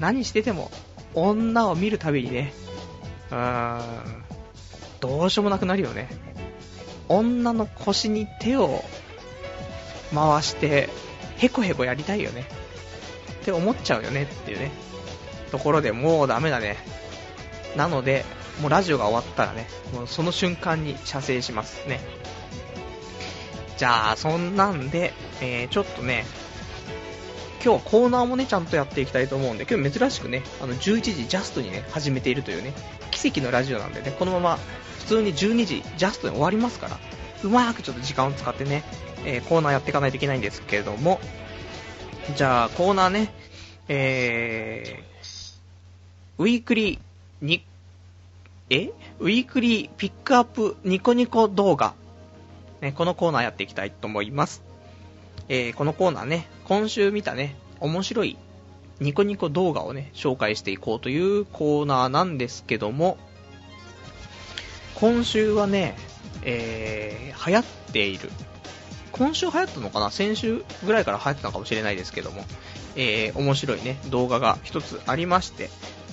[0.00, 0.70] 何してても、
[1.14, 2.52] 女を見るたびにね、
[3.30, 4.24] うーん、
[5.00, 6.08] どうしようもなくなるよね。
[7.08, 8.84] 女の腰に手を
[10.14, 10.88] 回して、
[11.36, 12.46] へこへこやりたいよね。
[13.42, 14.70] って思っちゃうよねっていうね。
[15.50, 16.76] ところでもうダメだね。
[17.76, 18.24] なので、
[18.60, 22.00] もうラジオが終わったらね、もうその瞬間に射精しますね。
[23.76, 26.26] じゃあ、そんなんで、えー、ちょっとね、
[27.62, 32.72] 今日はコーナーもね、ちゃんとやっていきたいと思うんで、今日珍しくね、あの、11時ジャストにね、始めているというね、
[33.10, 34.58] 奇跡のラジオなんでね、このまま
[34.98, 36.98] 普通に12時ジャストに終わりますから、
[37.42, 38.82] うまーくちょっと時間を使ってね、
[39.24, 41.20] えー、コーナーやっていかないといけないんですけれども、
[42.36, 43.32] じゃあ、コーナーね、
[43.88, 47.07] えー、ウィークリー
[47.40, 47.64] に、
[48.70, 48.90] え？
[49.18, 51.94] ウィークリーピックアップニコニコ動画。
[52.80, 54.62] ね、このコーナーやっていきたいと思います。
[55.48, 58.36] えー、このコーナーね、今週見たね、面白い
[59.00, 63.16] ニコニコ動画をね、紹介していこうというコーナーなんですけども、
[64.94, 65.96] 今週はね、
[66.42, 68.30] えー、流行っている。
[69.12, 70.10] 今週流行ったのかな？
[70.10, 72.44] 先週ぐらいから流行ってたのかもしれないですけども、
[72.98, 75.70] えー、面白いね、動画が一つありまして、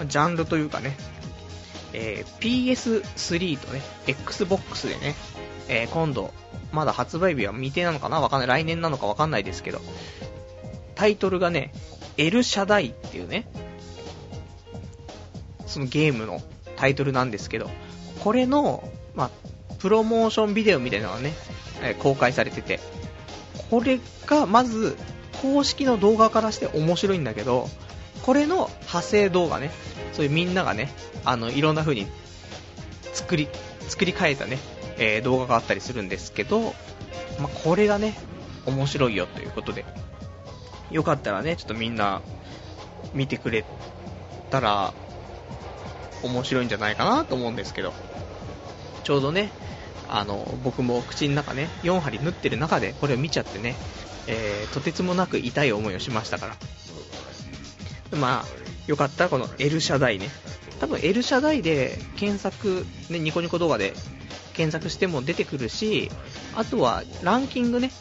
[0.08, 0.95] ジャンルというかね、
[1.93, 5.15] えー、PS3 とね、Xbox でね、
[5.67, 6.32] えー、今度、
[6.71, 8.48] まだ発売日は未定なのかなわかんない。
[8.48, 9.82] 来年なのかわかんないですけど、
[10.93, 11.74] タイトルがね、
[12.17, 13.48] エルシャダイっていうね、
[15.65, 16.39] そのゲームの
[16.76, 17.71] タイトルなんですけど、
[18.24, 19.32] これの、まあ、
[19.80, 21.34] プロモーションビデオみたいなのがね、
[21.82, 22.80] えー、公開されてて、
[23.71, 24.95] これがまず
[25.41, 27.69] 公式の動画からして面白いんだけど、
[28.24, 29.71] これの派生動画ね、
[30.13, 30.91] そういうみんながね、
[31.24, 32.08] あの、いろんな風に
[33.13, 33.48] 作り、
[33.88, 34.58] 作り変えたね、
[34.98, 36.74] えー、動画があったりするんですけど、
[37.39, 38.15] まあ、これがね、
[38.65, 39.86] 面白いよということで、
[40.91, 42.21] よかったらね、ちょっとみんな
[43.13, 43.65] 見てくれ
[44.50, 44.93] たら
[46.24, 47.93] 面白いんじゃないかなと思うんですけど、
[49.04, 49.52] ちょうどね、
[50.08, 53.76] あの、僕も口の中ね、4針縫ってる中でこれを見ちゃってね、
[54.27, 56.47] えー、とてつもなく痛い思いをしましたか
[58.11, 58.17] ら。
[58.17, 58.45] まあ、
[58.88, 60.29] よかったらこの L 社台ね。
[60.79, 63.93] 多分 L 社台で検索、ね、ニコニコ動画で
[64.53, 66.11] 検索しても出てくるし、
[66.55, 67.91] あとはランキングね、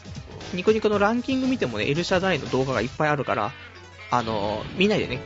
[0.53, 3.51] ニコニコのランキング見てもね、L 社台の動画がいっぱいあるから、
[4.11, 5.19] あのー、見ないでね、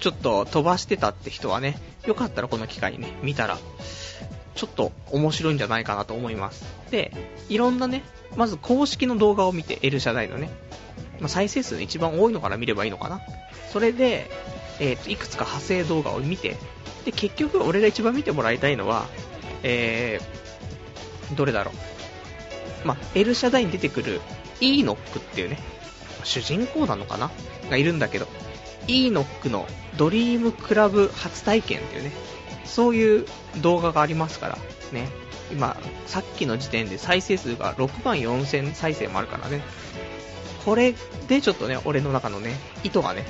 [0.00, 3.58] ちょっと飛ばしてたって人はね、よかったらこの機会にね、見たら、
[4.54, 6.64] ちょっと面白いんじゃないかなと思います。
[6.90, 7.12] で、
[7.48, 8.02] いろんなね、
[8.36, 10.50] まず公式の動画を見て、L 社台のね、
[11.20, 13.20] まあ、再生数一番多いのから見ればいいのかな。
[13.72, 14.30] それで、
[14.80, 16.56] えー、いくつか派生動画を見て、
[17.04, 19.06] で、結局俺が一番見てもらいたいのは、
[19.62, 21.72] えー、どれだろ
[22.84, 22.86] う。
[22.86, 24.20] まあ、エルシャダイに出てくる
[24.60, 25.58] イーノックっていうね、
[26.22, 27.30] 主人公なのかな？
[27.70, 28.26] がいるんだけど、
[28.86, 29.66] イーノックの
[29.96, 32.12] ドリームクラブ初体験っていうね、
[32.64, 33.26] そういう
[33.62, 34.58] 動画がありますから、
[34.92, 35.08] ね。
[35.50, 35.76] 今、
[36.06, 39.62] さっきの時点で再生数が6万4000再生もあるからね。
[40.64, 40.94] これ
[41.28, 43.24] でちょっとね、俺の中のね、糸がね、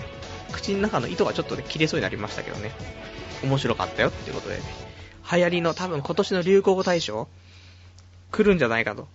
[0.52, 2.70] 口の中の糸がちょっとね、切れそうになりましたけどね。
[3.42, 4.62] 面白かったよっていうことでね。
[5.30, 7.28] 流行りの多分今年の流行語大賞
[8.30, 9.08] 来るんじゃないかと。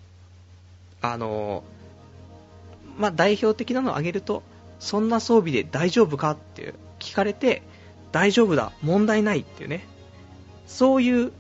[1.02, 4.44] あのー、まあ、代表的なのを挙げると、
[4.80, 7.62] そんな装備で大丈夫かっていう聞かれて、
[8.12, 9.88] 大丈夫だ、問題ないっていうね。
[10.68, 11.32] そういう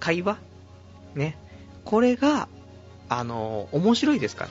[0.00, 0.38] 会話
[1.18, 1.36] ね。
[1.84, 2.48] これが、
[3.08, 4.44] あの、面白いですか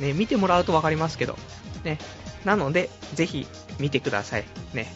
[0.00, 0.06] ら。
[0.06, 1.36] ね、見てもらうと分かりますけど。
[1.84, 1.98] ね。
[2.44, 3.46] なので、ぜひ
[3.78, 4.44] 見てください。
[4.74, 4.92] ね。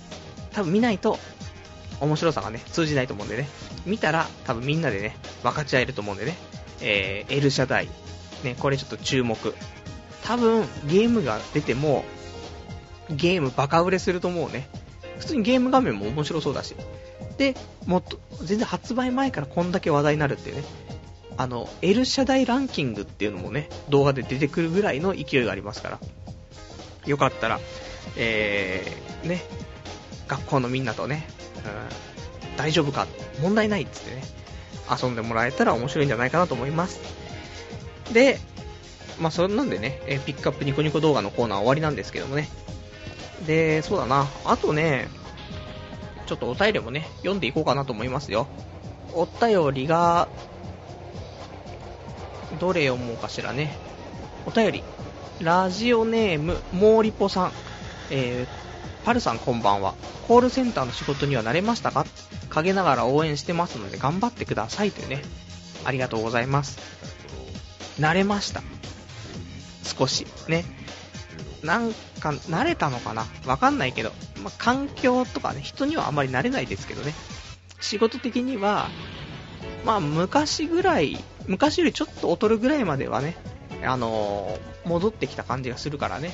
[0.52, 1.18] 多分見ないと、
[2.00, 3.48] 面白さがね、通じないと思うんでね。
[3.86, 6.36] 見たら、多分みんなでね、分かち合えると思うんでね。
[6.80, 7.88] えー、L 社代。
[8.44, 9.54] ね、これちょっと注目。
[10.24, 12.04] 多分、ゲームが出ても、
[13.10, 14.68] ゲームバカ売れすると思うね。
[15.18, 16.74] 普通にゲーム画面も面白そうだし。
[17.38, 17.54] で、
[17.86, 20.64] もっと、全然発売前からこんだけ話題になるっていうね。
[21.42, 25.98] あの、L 社代ランキングっていうのもね、動画で出てくるぐらいの勢いがありますから。
[27.04, 27.58] よかったら、
[28.16, 29.42] えー、ね、
[30.28, 31.26] 学校のみんなとね、
[32.46, 33.08] うん、大丈夫か、
[33.40, 34.22] 問題ないっつってね、
[34.88, 37.00] 遊んでもらえたら面白いんじゃないかなと思います。
[38.12, 38.38] で、
[39.18, 42.48] まあ、そんなんでね、えピックアップニコニコ動画のコーナー終わりなんですけどもね。
[43.48, 45.08] で、そうだな、あとね、
[46.26, 48.46] ちょっとお便りもね、読んでいこうかなと思いますよ。
[49.12, 50.28] お便りが、
[52.58, 53.76] どれ読もうかしらね。
[54.46, 54.84] お便り。
[55.40, 57.52] ラジオネーム、モーリポさん。
[58.10, 59.94] えー、パルさんこんばんは。
[60.28, 62.06] コールセンターの仕事には慣れましたか？
[62.50, 65.22] 陰ながら応援してますので頑張ってくださいというね、
[65.84, 66.78] ありがとうございます。
[67.98, 68.62] 慣れました。
[69.82, 70.26] 少し。
[70.48, 70.64] ね。
[71.62, 73.26] なんか、慣れたのかな？
[73.46, 77.14] わかんないけど、まあ、環境とかね、人にはあんまり慣れないですけどね。
[77.80, 78.88] 仕事的には、
[79.84, 83.36] まあ、昔ぐらい、昔よりちょっと劣るぐらいまではね、
[83.84, 86.32] あのー、戻ってきた感じがするからね。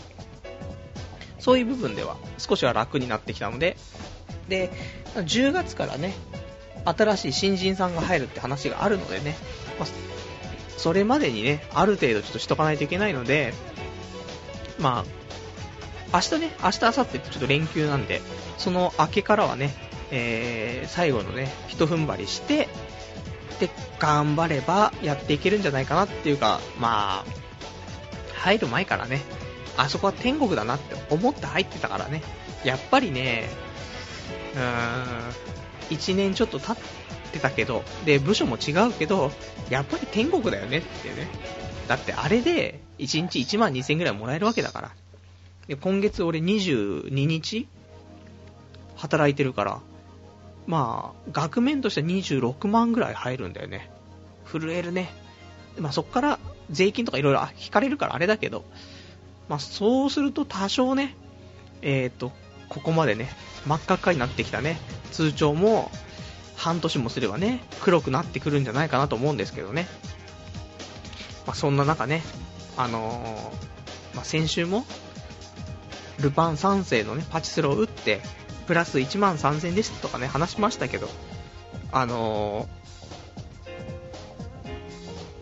[1.38, 3.76] そういう部分では少しは楽になってきたので、
[4.48, 4.70] で、
[5.14, 6.14] 10月からね、
[6.84, 9.36] 新しい新人さんが入るって話があるのでね、
[9.78, 9.88] まあ、
[10.76, 13.54] それまでにね、ある程度ちょっとしとかないといけないので、
[14.78, 15.04] ま
[16.12, 18.20] あ、明日ね、明日、明後日ってちょっと連休なんで、
[18.56, 19.74] その明けからはね、
[20.10, 22.68] えー、最後のね、一踏ん張りして、
[23.60, 27.48] で、頑張ればやっていけるんじゃないかなっていうか、まあ、
[28.34, 29.20] 入る前からね、
[29.76, 32.22] あそこは天国だなって思って入ってたからね、
[32.64, 33.48] やっぱりね、
[34.54, 36.76] うーん、1年ちょっと経っ
[37.32, 39.32] てたけど、で、部署も違うけど、
[39.70, 41.28] やっぱり天国だよねってね。
[41.88, 44.90] だってあれで、1日1万2000円ぐらいもらえるわけだから。
[45.66, 47.68] で、今月俺22日
[48.96, 49.80] 働いてるから、
[50.68, 53.90] まあ、額面としては26万ぐらい入るんだよね。
[54.44, 55.10] 震えるね。
[55.78, 56.38] まあそっから
[56.70, 58.64] 税金とかいろいろ引かれるからあれだけど、
[59.48, 61.16] まあそうすると多少ね、
[61.80, 62.32] えっ、ー、と、
[62.68, 63.30] ここまでね、
[63.66, 64.78] 真っ赤っかになってきたね、
[65.10, 65.90] 通帳も
[66.54, 69.86] 半年もすればね、黒くなってくるんじゃないかなと思うんですけどね。
[71.46, 72.22] まあそんな中ね、
[72.76, 74.84] あのー、まあ先週も、
[76.20, 78.20] ルパン3世のね、パチスロを打って、
[78.68, 81.08] プラス1万3000円ですとかね、話しましたけど、
[81.90, 82.68] あの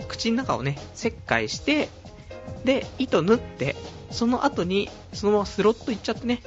[0.01, 1.89] ー、口の中をね、切開して、
[2.65, 3.75] で、糸縫って、
[4.13, 6.41] その後に、そのままスロットいっちゃってね、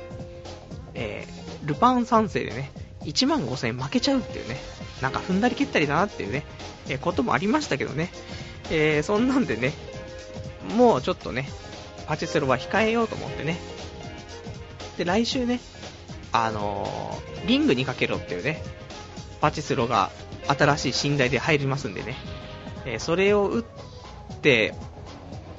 [0.93, 2.71] えー、ルパン三世でね、
[3.03, 4.55] 1万5000円負けちゃうっていうね、
[5.01, 6.45] なんか踏んだり蹴ったりだなっていうね、
[6.88, 8.09] えー、こともありましたけどね、
[8.71, 9.73] えー、そんなんでね、
[10.77, 11.49] もうちょっとね、
[12.07, 13.59] パチスロは控えようと思ってね、
[14.97, 15.59] で、来週ね、
[16.32, 18.63] あのー、リングにかけろっていうね、
[19.41, 20.11] パチスロが
[20.47, 22.15] 新しい寝台で入りますんでね、
[22.86, 24.73] えー、それを打って、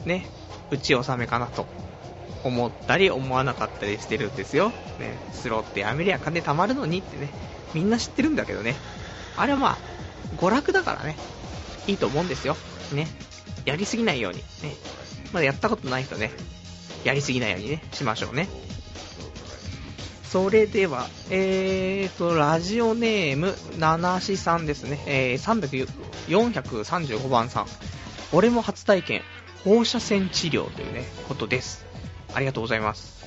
[0.05, 0.27] ね、
[0.71, 1.67] 打ち納めかなと。
[2.45, 4.71] 思ったり思わなかったりしてるんですよ。
[4.99, 7.29] ね、スロってやめりゃ金貯まるのにってね、
[7.75, 8.75] みんな知ってるんだけどね、
[9.37, 9.79] あれはまあ、
[10.39, 11.17] 娯楽だからね、
[11.87, 12.57] いいと思うんですよ。
[12.93, 13.07] ね、
[13.65, 14.45] やりすぎないように、ね、
[15.33, 16.31] まだやったことない人ね、
[17.05, 18.49] やりすぎないようにね、しましょうね。
[20.31, 25.03] それでは、えーと、ラジオネーム、七しさんですね。
[25.09, 27.67] えー、435番さん。
[28.33, 29.23] 俺も初体験、
[29.65, 31.85] 放射線治療というね、ことです。
[32.33, 33.27] ありがとうございます。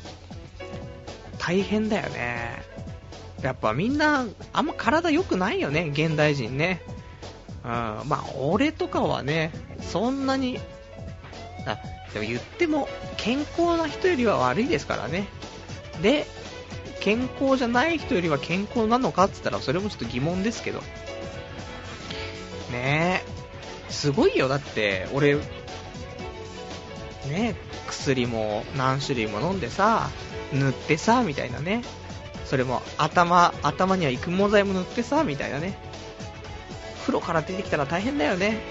[1.39, 2.63] 大変だよね。
[3.41, 6.83] やっぱみんな、あんま体良くないよね、現代人ね。
[7.65, 9.51] うん、まあ、俺とかはね、
[9.81, 10.57] そんなに、
[11.65, 11.77] あ、
[12.13, 12.87] でも言っても、
[13.17, 15.27] 健康な人よりは悪いですからね。
[16.01, 16.25] で、
[17.03, 20.79] 健康じゃない人よりは健康なのかって言ったらそれもちょっと疑問ですけど。
[22.71, 23.91] ねえ。
[23.91, 25.35] すごいよ、だって、俺、
[27.27, 27.55] ね
[27.89, 30.09] 薬も何種類も飲んでさ、
[30.53, 31.83] 塗ってさ、みたいなね。
[32.45, 35.77] それも頭、頭には育毛剤も塗ってさ、みたいなね。
[37.01, 38.61] 風呂から出てきたら大変だよね。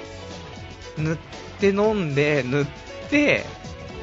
[0.96, 1.18] 塗っ
[1.60, 2.66] て飲んで、塗っ
[3.10, 3.44] て、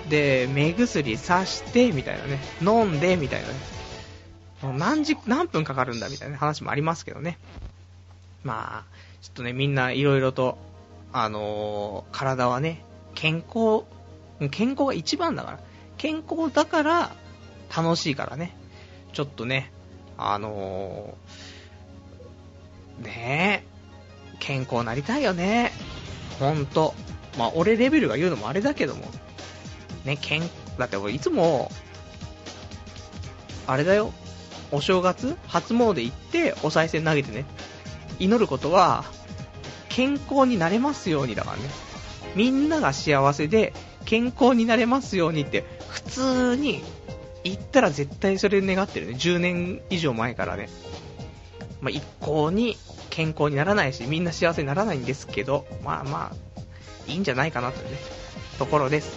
[0.07, 2.39] で、目薬さして、みたいなね。
[2.61, 3.78] 飲んで、みたいなね。
[4.61, 7.37] 何時、何分かかるんだみたいな話もありますけどね。
[8.43, 10.57] まあ、ちょっとね、みんないろいろと、
[11.11, 12.83] あのー、体はね、
[13.15, 13.83] 健康、
[14.51, 15.59] 健康が一番だから。
[15.97, 17.11] 健康だから
[17.75, 18.55] 楽しいからね。
[19.11, 19.71] ちょっとね、
[20.17, 25.71] あのー、ねえ、健康なりたいよね。
[26.39, 26.93] ほんと。
[27.37, 29.05] まあ、俺レベルが言うのもあれだけども。
[30.05, 30.41] ね、健、
[30.77, 31.71] だって俺いつも、
[33.67, 34.13] あれだよ。
[34.71, 37.45] お正月、初詣行って、お賽銭投げてね、
[38.19, 39.03] 祈ることは、
[39.89, 41.63] 健康になれますようにだからね。
[42.35, 43.73] みんなが幸せで、
[44.05, 46.83] 健康になれますようにって、普通に
[47.43, 49.13] 言ったら絶対それ願ってるね。
[49.13, 50.69] 10年以上前からね。
[51.81, 52.77] まあ、一向に
[53.09, 57.97] 健康にならないし、みんな幸せにならないんですけど、まあまあ、いいんじゃないかなというね、
[58.57, 59.11] ところです。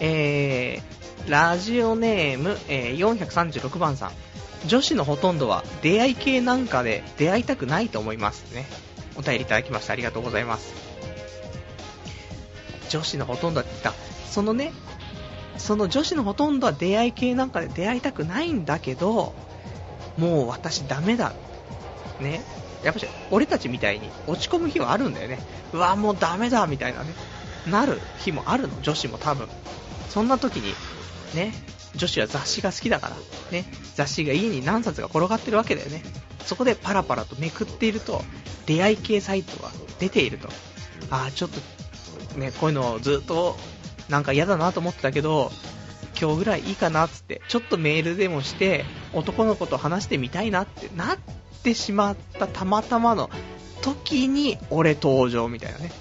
[0.00, 4.10] えー、ラジオネーム、えー、436番さん。
[4.66, 8.66] 女子のほとんどは出会い系なんかで出会いたくないと思いますね。
[9.16, 10.72] お便りいただきましてありがとうございます。
[12.90, 13.94] 女子のほとんどはって言った。
[14.30, 14.72] そのね、
[15.58, 19.34] その女子のほとんどは出会い系なんかで出会いたくないんだけど、
[20.18, 21.32] もう私ダメだ。
[22.20, 22.42] ね、
[22.82, 25.38] やっぱし、俺たちみたいに落ち込む日はあるんだよね。
[25.72, 27.14] うわ、もうダメだ、みたいなね、
[27.66, 29.48] なる日もあるの、女子も多分。
[30.08, 30.74] そんな時に、
[31.34, 31.52] ね、
[31.94, 33.16] 女子は雑誌が好きだから、
[33.50, 33.64] ね、
[33.94, 36.02] 雑誌が家に何冊が転がってるわけだよね。
[36.44, 38.22] そこでパラパラとめくっていると、
[38.66, 40.48] 出会い系サイトが出ていると。
[41.10, 41.50] ああ、ちょっ
[42.30, 43.56] と、ね、こういうのをずっと、
[44.08, 45.52] なんか嫌だなと思ってたけど、
[46.20, 51.18] 今日ぐらいいいかなっつって、ちょっとメールでもして、男の子と話してみたいなってなっ
[51.62, 53.30] てしまったたまたまの
[53.82, 55.92] 時に俺登場みたいなね。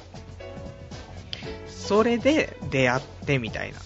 [1.68, 3.80] それで出会ってみたいな。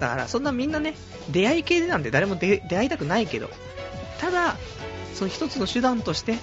[0.00, 0.94] だからそんなみんなね、
[1.30, 3.50] 出会い系でなんて誰も出会いたくないけど、
[4.20, 4.56] ただ、
[5.14, 6.36] その一つの手段として、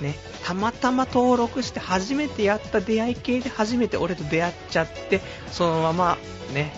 [0.00, 5.20] ね、たまたま登録して初めてやった出会い系で初めて俺と出会っちゃって、
[5.50, 6.18] そのまま
[6.54, 6.72] ね、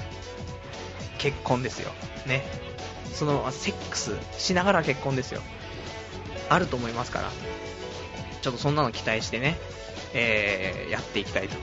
[1.19, 1.93] 結婚ですよ。
[2.27, 2.43] ね。
[3.13, 5.43] そのままセックスしながら結婚ですよ。
[6.49, 7.31] あると思いますから、
[8.43, 9.59] ちょっとそんなの期待してね、
[10.15, 11.57] えー、やっていきたいと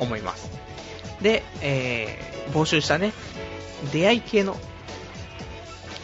[0.00, 0.50] 思います。
[1.22, 3.12] で、えー、募集したね、
[3.90, 4.56] 出会い系の、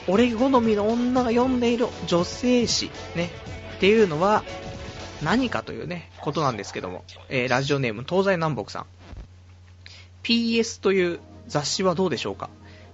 [0.06, 3.30] 俺好みの女が読んでいる女性誌、ね、
[3.76, 4.42] っていうのは、
[5.22, 8.86] 何かというね、ことなんですけども、えー、ラジオネーム東西南北さん。
[10.22, 12.50] PS という雑誌はどうでしょうか？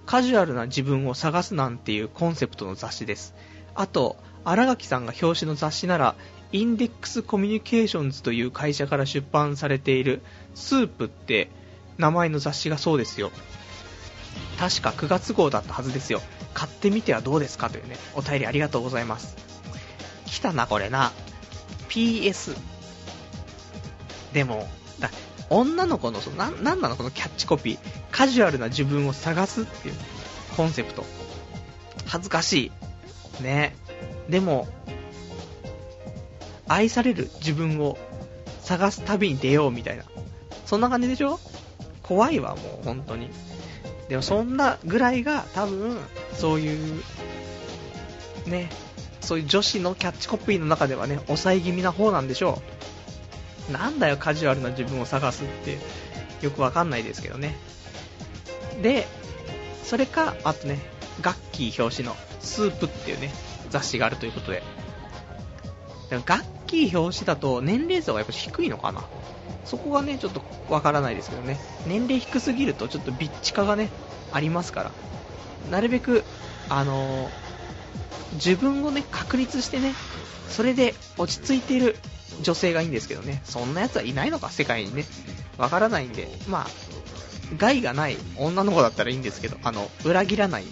[0.06, 3.34] カジュアルな自分を探すなんていうコンセプトの雑誌です。
[3.74, 6.14] あと、新垣さんが表紙の雑誌なら、
[6.52, 10.22] インデックスコミュニケーションズという会社から出版されている
[10.54, 11.50] スープって
[11.98, 13.32] 名前の雑誌がそうですよ。
[14.58, 16.22] 確か9月号だったはずですよ。
[16.54, 19.36] 買ってみてはどうですかというね、お便りありがとうございます。
[20.26, 21.12] 来たな、これな。
[21.88, 22.56] PS。
[24.32, 24.68] でも、
[25.00, 25.10] だ
[25.50, 27.78] 女の子の、な、なんなのこのキャッチコピー。
[28.10, 29.94] カジュアルな自分を探すっていう
[30.56, 31.04] コンセプト。
[32.06, 32.72] 恥ずかし
[33.40, 33.42] い。
[33.42, 33.76] ね。
[34.28, 34.68] でも、
[36.66, 37.98] 愛される自分を
[38.62, 40.04] 探す旅に出ようみたいな。
[40.66, 41.38] そんな感じでしょ？
[42.02, 43.30] 怖いわ、もう、本当に。
[44.08, 45.98] でも、そんなぐらいが、多分、
[46.34, 47.02] そういう、
[48.46, 48.70] ね、
[49.20, 52.62] そういう女子のキャッチコピーの中ではね、抑え気味な方なんでしょ
[53.68, 53.72] う。
[53.72, 55.78] なんだよ、カジュアルな自分を探すって、
[56.42, 57.56] よくわかんないですけどね。
[58.82, 59.06] で、
[59.82, 60.78] それか、あとね、
[61.20, 63.32] ガッキー表紙のスープっていうね、
[63.70, 64.62] 雑誌があるということで。
[66.24, 69.04] ガッキー表紙だと年齢層がやっぱ低いのかな？
[69.64, 71.58] そこがね、ちょっとわからないですけどね。
[71.86, 73.88] 年齢低すぎるとちょっとビッチ化がね、
[74.32, 74.90] ありますから。
[75.70, 76.24] なるべく、
[76.68, 77.30] あのー、
[78.34, 79.94] 自分をね、確立してね、
[80.48, 81.96] それで落ち着いている
[82.42, 83.40] 女性がいいんですけどね。
[83.44, 85.04] そんな奴はいないのか、世界にね。
[85.56, 86.66] わからないんで、まあ、
[87.56, 90.70] 害がない女の子だったらいいんですけど、あの、裏切らないね。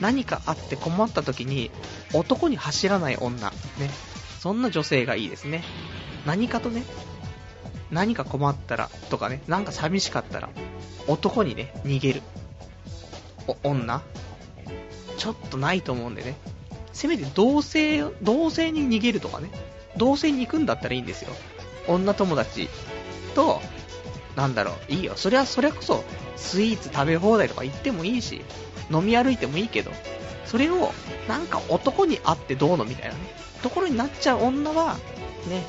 [0.00, 1.70] 何かあって困った時に
[2.12, 3.54] 男に走らない女、ね、
[4.40, 5.62] そんな女性がいいですね。
[6.26, 6.82] 何かとね、
[7.90, 10.48] 何か困ったらとかね、なんか寂しかったら
[11.06, 12.22] 男にね、逃げる。
[13.62, 14.02] 女
[15.18, 16.36] ちょっとないと思うんでね。
[16.92, 19.50] せめて同性、同性に逃げるとかね。
[19.96, 21.30] 同性に行くんだったらいいんですよ。
[21.88, 22.68] 女友達
[23.34, 23.60] と、
[24.36, 25.14] なんだろう、いいよ。
[25.16, 26.04] それは、それこそ、
[26.36, 28.42] スイーツ食べ放題とか行ってもいいし、
[28.90, 29.90] 飲み歩いてもいいけど、
[30.44, 30.92] それを、
[31.28, 33.20] なんか男に会ってどうのみたいなね、
[33.62, 34.96] ところになっちゃう女は、
[35.48, 35.62] ね、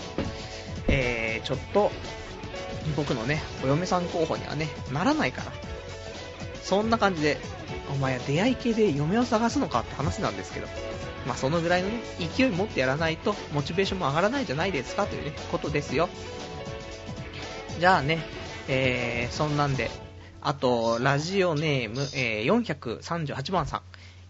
[0.87, 1.91] えー、ちょっと、
[2.95, 5.51] 僕のね、お嫁さん候補にはね、ならないから。
[6.61, 7.37] そんな感じで、
[7.93, 10.67] お前は出会い系で嫁を探すのかって話なんですけど、
[11.27, 11.99] まあそのぐらいのね、
[12.35, 16.09] 勢い持ってやらないと、モチベーションも上がらないじゃないですかというね、ことですよ。
[17.79, 18.19] じゃあね、
[18.67, 19.89] えー、そんなんで、
[20.47, 23.81] あと、ラジオネーム、えー、438番さん。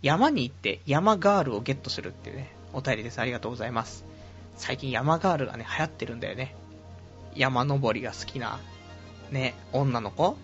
[0.01, 3.19] 山に行って山ガールをゲットするっていうね、お便りです。
[3.19, 4.05] ありがとうございます。
[4.55, 6.55] 最近山ガールがね、流行ってるんだよね。
[7.35, 8.61] 山登りが好きな、
[9.29, 10.37] ね、女の子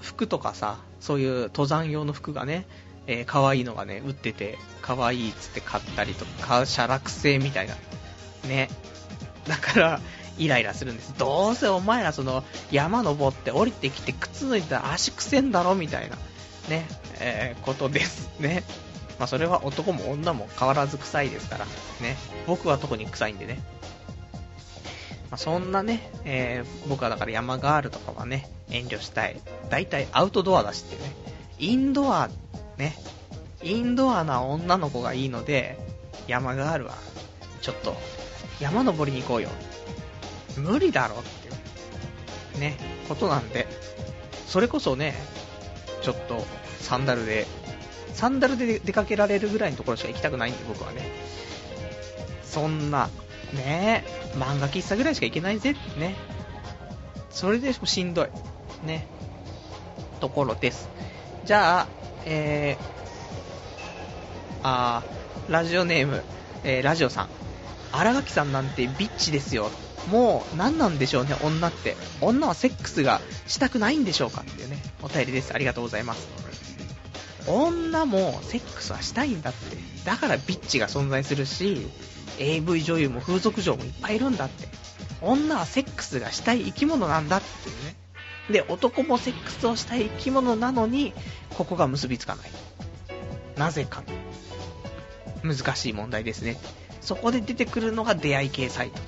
[0.00, 2.66] 服とかさ、そういう登山用の服がね、
[3.06, 7.76] えー、可愛いのがね、売ってて、可愛いっつって買ったりとか、写楽製みたいな。
[8.48, 8.68] ね。
[9.46, 10.00] だから、
[10.40, 11.14] イライラするんです。
[11.18, 16.16] どうせお前らその山登って降りてきて靴脱いだら足くせんだろみたいな、
[16.68, 16.88] ね、
[17.20, 18.64] えー、ことですね。
[19.18, 22.16] まあそれは男も女も変わらず臭いですから、ね。
[22.46, 23.60] 僕は特に臭いんでね。
[25.30, 29.40] まあ、そんなね、えー、僕はだから山ガールとかはね、遠慮したい。
[29.68, 31.14] 大体アウトドアだしってね。
[31.58, 32.30] インドア、
[32.78, 32.96] ね。
[33.62, 35.78] インドアな女の子がいいので、
[36.26, 36.94] 山ガールは、
[37.60, 37.94] ちょっと、
[38.58, 39.50] 山登りに行こうよ。
[40.56, 41.50] 無理だろってい
[42.58, 42.76] う、ね、
[43.08, 43.66] ことなんで、
[44.46, 45.14] それこそね、
[46.02, 46.44] ちょっと
[46.80, 47.46] サンダルで、
[48.14, 51.08] サンダルで出かけられるぐらいのところしか行きたくないんで、僕はね。
[52.44, 53.08] そんな、
[53.52, 56.16] ね漫画喫茶ぐらいしか行けないぜってね。
[57.30, 58.28] それでもしんどい。
[58.84, 59.06] ね。
[60.20, 60.88] ところです。
[61.44, 61.86] じゃあ、
[62.26, 62.84] えー、
[64.62, 66.22] あー、ラジオネーム、
[66.64, 67.28] えー、ラジオさん。
[67.92, 69.70] 荒垣さんなんてビッチですよ。
[70.08, 71.96] もう何なんでしょうね、女って。
[72.20, 75.52] 女はセックスがしたくないんでしょうかっていうね、お便りです。
[75.54, 76.28] ありがとうございます。
[77.46, 79.76] 女もセックスはしたいんだって。
[80.04, 81.86] だからビッチが存在するし、
[82.38, 84.68] AV 女優も風俗嬢もいっぱいいるんだって。
[85.22, 87.96] 女はセックスがしたい生き物なんだっていうね。
[88.50, 91.12] で、男もセックスをしたい生き物なのに、
[91.56, 92.50] ここが結びつかない。
[93.56, 94.02] なぜか。
[95.42, 96.58] 難しい問題ですね。
[97.00, 99.00] そこで出てくるのが出会い系サイト。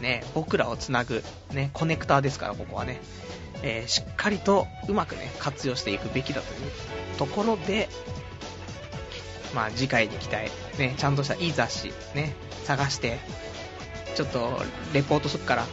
[0.00, 1.22] ね、僕らをつなぐ、
[1.52, 3.00] ね、コネクターですから、ここはね。
[3.62, 6.70] えー、しっかりとうまくね、活用していくべきだという
[7.18, 7.88] ところで、
[9.54, 12.34] まあ次回に期待、ね、ちゃんとしたいい雑誌、ね、
[12.64, 13.18] 探して、
[14.14, 15.66] ちょっとレポートするから、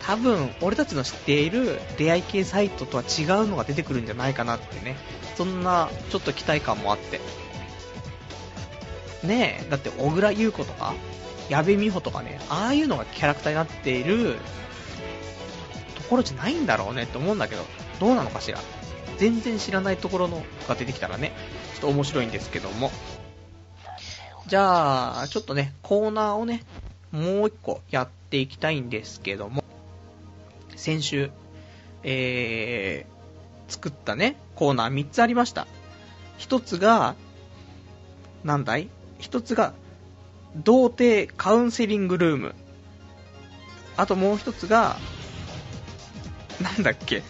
[0.00, 4.96] 多分俺たちの知っている出会い系サイトとは違うのが出てくるんじゃないかなってね、
[5.36, 7.20] そんなちょっと期待感もあって。
[9.26, 10.94] ねえ、だって小倉優子とか、
[11.48, 14.36] 矢部美穂とかね、ああいうのがキャラクターになっている
[15.96, 17.64] ところじゃないんだろうねって思うんだけど、
[18.00, 18.58] どうなのかしら。
[19.18, 21.32] 全然知らないところのが出てきたらね、
[21.74, 22.90] ちょっと面白いんですけども。
[24.46, 26.62] じゃあ、ちょっとね、コーナーをね、
[27.10, 29.64] もう一個やっていきたいんですけども、
[30.76, 31.30] 先週、
[32.04, 35.66] えー、作ったね、コーナー3つありました。
[36.38, 37.16] 1つが、
[38.44, 38.88] なんだい
[39.18, 39.74] ?1 つが、
[40.56, 42.54] 童貞カウンセリングルーム。
[43.96, 44.96] あともう1つが、
[46.60, 47.22] なんだっけ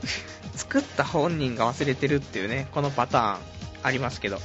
[0.54, 3.38] 作った本人が忘れてるっていうね、このパターン
[3.82, 4.38] ありますけど、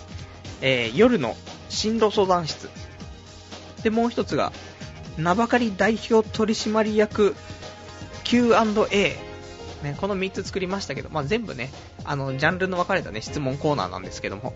[0.62, 1.36] えー、夜の
[1.70, 2.70] 進路相談室。
[3.84, 4.52] で、もう一つが、
[5.18, 7.36] 名ばかり代表取締役
[8.24, 9.28] Q&A。
[9.84, 11.72] ね、この3つ作りましたけど、まあ、全部ね、
[12.04, 14.56] あの、ジャンルの分かれたね、質問コーナーなんですけども。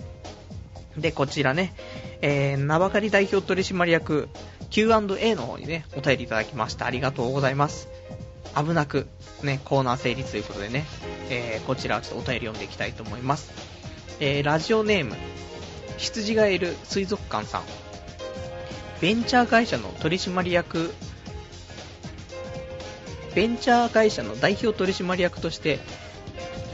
[0.98, 1.74] で、こちらね、
[2.22, 4.30] えー、名ばかり代表取締役
[4.70, 6.86] Q&A の方にね、お便りいただきました。
[6.86, 7.90] ありがとうございます。
[8.56, 9.08] 危なく、
[9.44, 10.86] ね、コーナー成立ということでね、
[11.30, 13.52] えー、こちらちょっとお便り読んでいきたいと思います。
[14.20, 15.16] えー、ラジオネーム、
[15.98, 17.64] 羊がいる水族館さん。
[19.02, 20.94] ベンチャー会社の取締役、
[23.34, 25.80] ベンチャー会社の代表取締役として、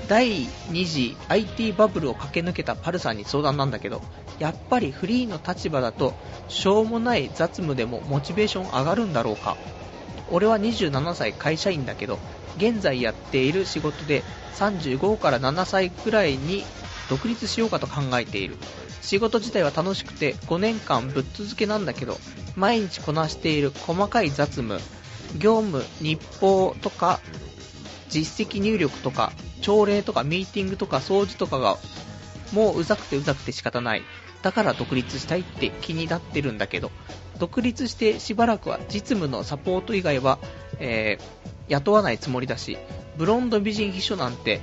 [0.08, 4.02] 第2次 IT バブルを駆け抜けたパルさんに相談なんだけど、
[4.40, 6.14] やっぱりフリーの立場だと、
[6.48, 9.58] しょうもない雑務でもモチベーション上がるんだろうか。
[10.30, 12.20] 俺は27歳会社員だけど、
[12.58, 14.24] 現在やっている仕事で
[14.56, 16.64] 35から7歳くらいに
[17.10, 18.58] 独立しようかと考えている。
[19.02, 22.18] 仕事自体は楽しくて5年間ぶっ続けなんだけど、
[22.56, 24.80] 毎日こなしている細かい雑務、
[25.38, 27.20] 業務、日報とか、
[28.10, 29.32] 実績入力とか、
[29.62, 31.78] 朝礼とかミーティングとか掃除とかが、
[32.54, 34.04] もううざくてうざくて仕方ない。
[34.42, 36.92] だから独立したいって気になってるんだけど、
[37.40, 40.40] 独立してしばらくは実務のサポート以外は、
[40.80, 42.78] えー、雇わないつもりだし、
[43.18, 44.62] ブロンド美人秘書なんて、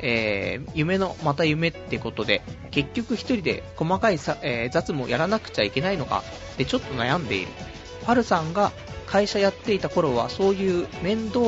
[0.00, 6.22] えー、夢のまた夢ってことで、結局一人で細かいさ、えー、雑務をやらなくちゃいけないのか
[6.54, 7.48] ってちょっと悩んでいる。
[8.04, 8.72] パルさんが
[9.06, 11.40] 会社やっていた頃はそういう面倒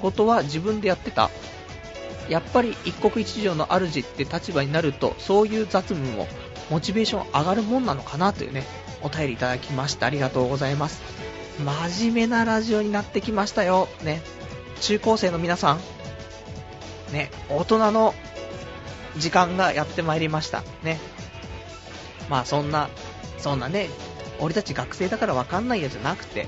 [0.00, 1.30] 事は自分でやってた
[2.28, 6.28] やっぱり一国一城の主って立場になるとそういう雑務も
[6.70, 8.64] モチベーション上がるもんなのかなというね
[9.02, 11.00] お便りいただきましてありがとうございます。
[11.58, 13.88] 真面目なラジオになってきましたよ。
[14.04, 14.22] ね。
[14.80, 15.80] 中高生の皆さん。
[17.12, 17.30] ね。
[17.48, 18.14] 大人の
[19.16, 20.62] 時間がやってまいりました。
[20.82, 21.00] ね。
[22.28, 22.88] まあそんな、
[23.38, 23.88] そんなね、
[24.40, 26.46] 俺たち学生だからわかんないやじゃなくて、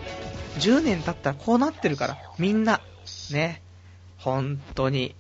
[0.59, 2.81] 10年経ったらこうなってるから、みんな、
[3.33, 3.63] ね。
[4.19, 5.15] 本当に、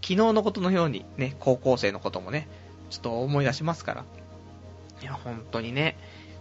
[0.00, 2.48] 昨日のことのようにね、高校生のこともね、
[2.90, 4.04] ちょっと思い出しますから。
[5.02, 5.96] いや、本当にね、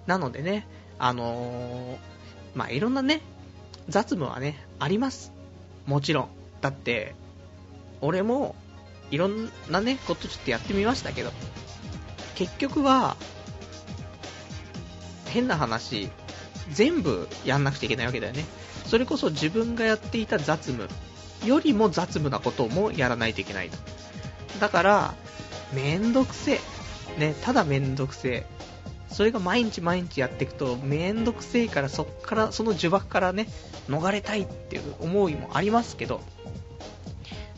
[0.05, 0.67] なのでね、
[0.99, 1.97] あのー、
[2.55, 3.21] まあ、いろんなね、
[3.89, 5.33] 雑務はね、あります。
[5.85, 6.29] もちろん。
[6.61, 7.15] だって、
[8.01, 8.55] 俺も、
[9.09, 11.31] いろんなね、ことちょっとやってみましたけど、
[12.35, 13.17] 結局は、
[15.27, 16.09] 変な話、
[16.71, 18.45] 全部やんなくちゃいけないわけだよね。
[18.85, 20.87] それこそ自分がやっていた雑務
[21.45, 23.77] よりも雑務なこともやらないといけないと。
[24.59, 25.13] だから、
[25.73, 26.59] めんどくせえ。
[27.17, 28.45] ね、ただめんどくせえ。
[29.09, 33.47] それが毎日毎日やっていくと、めんどくせえから、そっから、その呪縛からね、
[33.89, 36.21] 逃れたいっていう思いもありますけど、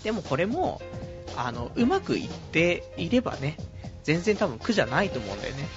[0.03, 0.81] でもこれも、
[1.37, 3.57] あの、うまくいっていればね、
[4.03, 5.67] 全然多分苦じゃないと思うんだよね。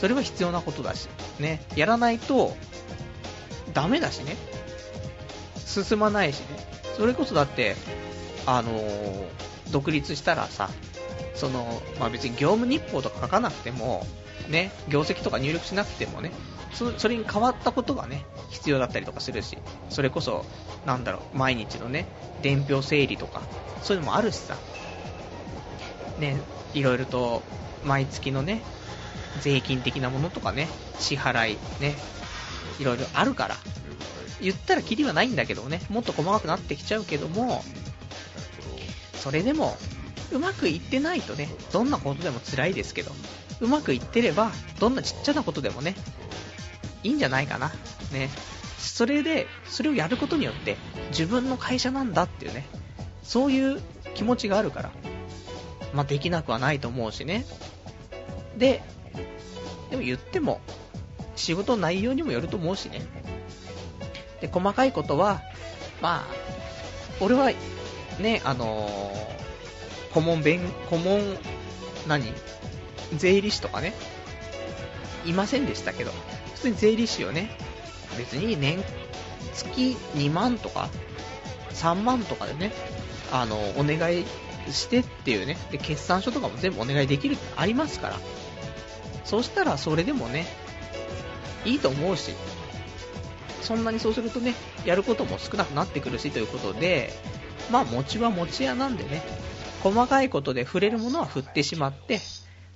[0.00, 1.08] それは必要なことだし、
[1.38, 2.56] ね、やらないと、
[3.72, 4.36] ダメだしね。
[5.64, 6.46] 進まないしね。
[6.96, 7.76] それこそだって、
[8.46, 9.24] あのー、
[9.70, 10.70] 独立したらさ、
[11.34, 14.06] その、まあ、別に業務日報とか書かなくても、
[14.48, 16.32] ね、業績とか入力しなくてもね、
[16.72, 19.58] それに変わったことがね、必要だったりとかするし、
[19.88, 20.44] それこそ、
[20.86, 22.06] なんだろう、毎日のね、
[22.42, 23.42] 伝票整理とか、
[23.82, 24.56] そういうのもあるしさ、
[26.18, 26.40] ね、
[26.74, 27.42] いろいろと、
[27.84, 28.62] 毎月のね、
[29.40, 30.68] 税金的なものとかね、
[30.98, 31.94] 支払い、ね、
[32.78, 33.56] いろいろあるから、
[34.40, 37.62] 言ったらキリはないんだけどね、もっと細かくなってきちゃうけども、
[39.14, 39.76] それでも、
[40.32, 43.12] うまくいってないとね、どんなことでも辛いですけど、
[43.60, 45.94] うまくいってれば、どんなちっちゃなことでもね、
[47.02, 47.72] いいんじゃないかな。
[48.12, 48.30] ね。
[48.78, 50.76] それで、それをやることによって、
[51.10, 52.66] 自分の会社なんだっていうね、
[53.22, 53.80] そういう
[54.14, 54.90] 気持ちがあるから、
[55.92, 57.44] まあ、できなくはないと思うしね。
[58.56, 58.82] で、
[59.90, 60.60] でも言っても、
[61.36, 63.02] 仕事の内容にもよると思うしね。
[64.40, 65.42] で、細かいことは、
[66.00, 66.26] まあ、
[67.20, 67.50] 俺は、
[68.18, 69.39] ね、あのー、
[70.12, 71.38] 顧問弁、顧問、
[72.06, 72.32] 何？
[73.16, 73.94] 税理士とかね、
[75.26, 76.12] いませんでしたけど、
[76.54, 77.50] 普通に税理士をね、
[78.16, 78.82] 別に年、
[79.54, 80.88] 月2万とか、
[81.74, 82.72] 3万とかでね、
[83.32, 84.24] あの、お願い
[84.70, 88.16] してっていうね、で、決算書とかも全部お願いできるってありますから、
[89.24, 90.46] そしたらそれでもね、
[91.64, 92.32] いいと思うし、
[93.62, 94.54] そんなにそうするとね、
[94.84, 97.12] やることも少なくなってくるしということで、
[97.70, 99.22] まあ、餅は餅屋なんでね、
[99.82, 102.20] 細かいことで触れるものは振ってしまって、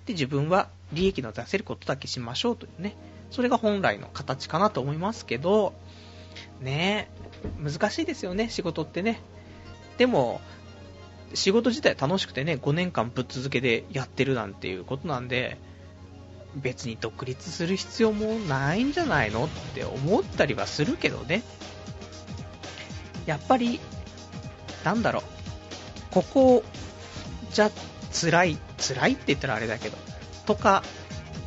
[0.06, 2.96] で、自分は利益の出せることだけしましょうというね、
[3.30, 5.74] それが本来の形かなと思いますけど、
[6.60, 7.08] ね
[7.62, 9.20] 難しいですよね、仕事ってね。
[9.98, 10.40] でも、
[11.34, 15.58] 仕事自体楽しくてね、5年間ぶっ続けでやってるなんていうことなんで、
[16.56, 21.42] 別に独立する必要もないんじゃないのって思ったりはするけどね。
[23.26, 23.80] やっぱり、
[24.84, 25.22] なんだろう、
[26.12, 26.64] ここ
[27.54, 27.70] じゃ
[28.12, 29.96] 辛い、辛いって言ったらあれだけど、
[30.44, 30.82] とか、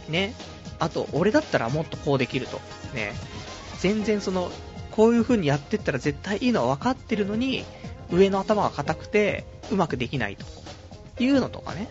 [0.10, 0.34] ね、
[0.80, 2.60] あと、俺だったらもっとこうできると、
[2.96, 3.14] ね、
[3.80, 4.52] 全然その、
[4.92, 7.66] こういう風にやってったら絶対いいのは分かってるのに、
[8.10, 10.46] 上の頭が硬くて、うまくできないと
[11.22, 11.90] いうのとかね。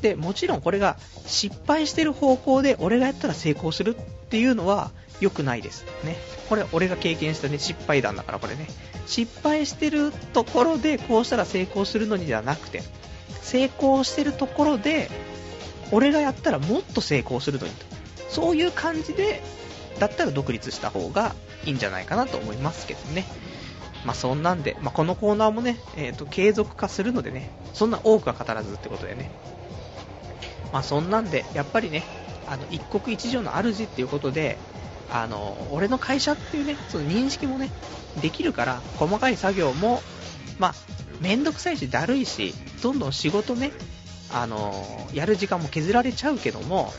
[0.00, 0.96] で、もちろんこれが
[1.26, 4.90] 失敗してる方向で俺がやったら成功するっていうのは
[5.20, 5.84] 良くないです。
[6.04, 6.16] ね。
[6.48, 8.66] これ俺が経験したね、失敗談だからこれね。
[9.06, 12.82] 失敗してるところでこうしたら成功するのにではなくて、
[13.42, 15.08] 成功してるところで、
[15.92, 17.86] 俺がやったらもっと成功するのにと。
[18.28, 19.42] そういう感じで、
[19.98, 21.34] だったら独立した方が
[21.64, 23.24] いいんじゃないかなと思いますけどね。
[24.04, 29.30] まあ、そんなんで、まあ、このコーナーもね、え、ー、と、継続化するのでね、そんな多くは語らずってことでね。
[30.72, 32.04] まあ、そんなんで、やっぱりね、
[32.46, 34.58] あの、一国一城の主っていうことで、
[35.10, 37.70] あの、俺の会社っていうね、その認識もね、
[38.20, 40.02] できるから、細かい作業も、
[40.58, 40.74] まあ、
[41.20, 43.72] めんどくさいし、だるいし、どんどん仕事ね、
[44.32, 46.92] あの、やる時間も削られちゃうけども、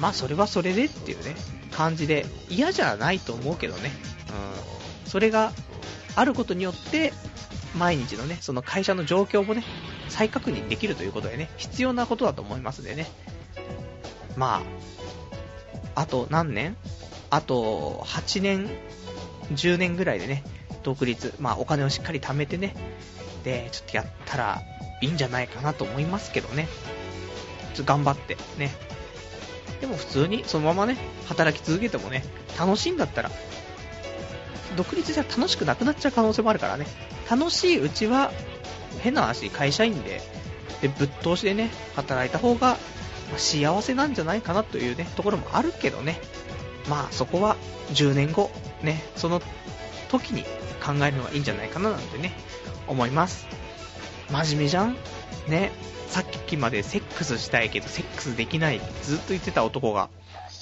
[0.00, 1.36] まあそれはそれでっていうね、
[1.72, 3.90] 感じで、嫌じゃないと思うけどね、
[5.04, 5.52] うん、それが
[6.16, 7.12] あることによって、
[7.76, 9.64] 毎日のね、その会社の状況もね、
[10.08, 13.06] 再確認できるということでね、必要なことだと思いますんでね。
[14.36, 14.62] ま
[15.94, 16.76] あ、あと何年
[17.34, 18.70] あと8年、
[19.52, 20.44] 10年ぐらいでね、
[20.84, 22.74] 独立、まあお金をしっかり貯めてね、
[23.42, 24.62] で、ちょっとやったら
[25.00, 26.68] いいんじゃないかなと思いますけどね。
[27.74, 28.72] ちょっと頑張って、ね。
[29.80, 32.24] でも普通にそのままね、働き続けてもね、
[32.56, 33.32] 楽しいんだったら、
[34.76, 36.86] 独立じゃ楽しくなくなっちゃう可能性もあるからね。
[37.28, 38.30] 楽しいうちは、
[39.00, 40.22] 変な話、会社員で、
[40.82, 42.78] で、ぶっ通しでね、働いた方が、
[43.32, 46.20] ま幸せなんじゃないかなというね、ところもあるけどね。
[46.88, 47.56] まあそこは
[47.92, 48.50] 10年後、
[48.82, 49.40] ね、その
[50.08, 50.44] 時に
[50.84, 52.32] 考えるのがいいんじゃないかななんてね、
[52.86, 53.46] 思います。
[54.30, 54.96] 真面目じゃん
[55.48, 55.70] ね。
[56.08, 60.10] さっきまでセックスしたいけどセックスできないずっと言ってた男が、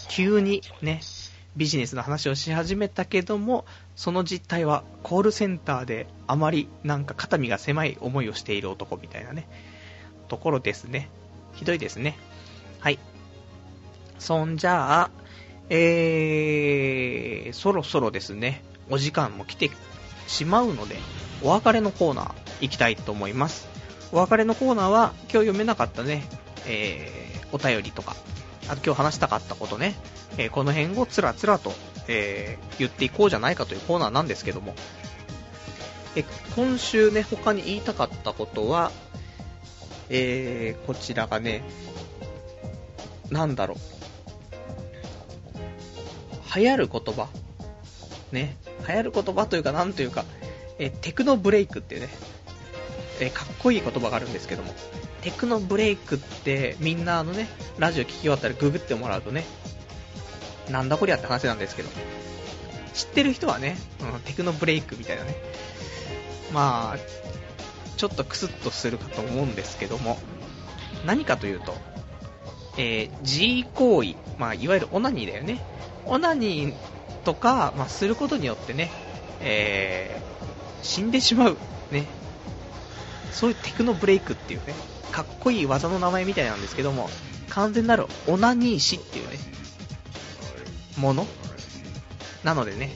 [0.09, 1.01] 急にね、
[1.57, 9.47] ビジネスの話をし始めたけども、その実態はコールセンターであまりなんか肩身が狭い思いをしている男みたいなね、
[10.29, 11.11] ところですね。
[11.53, 12.17] ひどいですね。
[12.81, 12.99] はい。
[14.19, 15.11] そんじゃあ、
[15.75, 19.71] えー、そろそろですね、お時間も来て
[20.27, 20.97] しまうので、
[21.43, 23.67] お別れのコーナー行きたいと思います。
[24.13, 26.25] お別れのコーナーは今日読めなかったね、
[26.67, 28.17] えー、お便りとか、
[28.69, 29.95] あと今日話したかったことね、
[30.37, 31.73] えー、この辺をつらつらと、
[32.07, 34.75] えー、言っていこうじゃないかというコーナーなんですけども、
[36.17, 38.93] え今週ね、他に言いたかったことは、
[40.11, 41.65] えー、こちらがね、
[43.31, 44.02] なんだろう、
[46.57, 47.29] 流行る言葉。
[48.33, 48.57] ね、
[48.89, 50.25] 流行る言葉というか、なんというか、
[50.79, 52.09] えテクノブレイクっていうね、
[53.21, 54.75] えかっこいい言葉があるんですけども、
[55.23, 57.49] テクノブレイクってみんなあのね、
[57.79, 59.45] ラジオ聞き終わったらググってもらうとね、
[60.71, 61.89] なんだこりゃって話なんですけど、
[62.95, 65.37] 知ってる人はね、うん、テクノブレイクみたいなね、
[66.53, 66.99] まあ、
[67.97, 70.19] ちょっとクスッとするかと思うんですけども、
[71.07, 71.75] 何かというと、
[72.79, 75.61] えー、G 行為、まあ、いわゆるオナニーだよね。
[76.07, 76.75] オナニー
[77.25, 78.91] とか、まあ、することによってね、
[79.41, 81.57] えー、死んでしまう、
[81.91, 82.07] ね。
[83.31, 84.75] そういうテクノブレイクっていうね、
[85.11, 87.09] かっこいい技の名前みたいなんですけども、
[87.49, 89.39] 完全なるオナニー死っていうね、
[90.97, 91.27] もの
[92.45, 92.91] なのでね、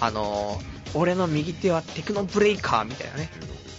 [0.00, 3.30] あのー、俺の右手はテクノブレイカーみたいなね、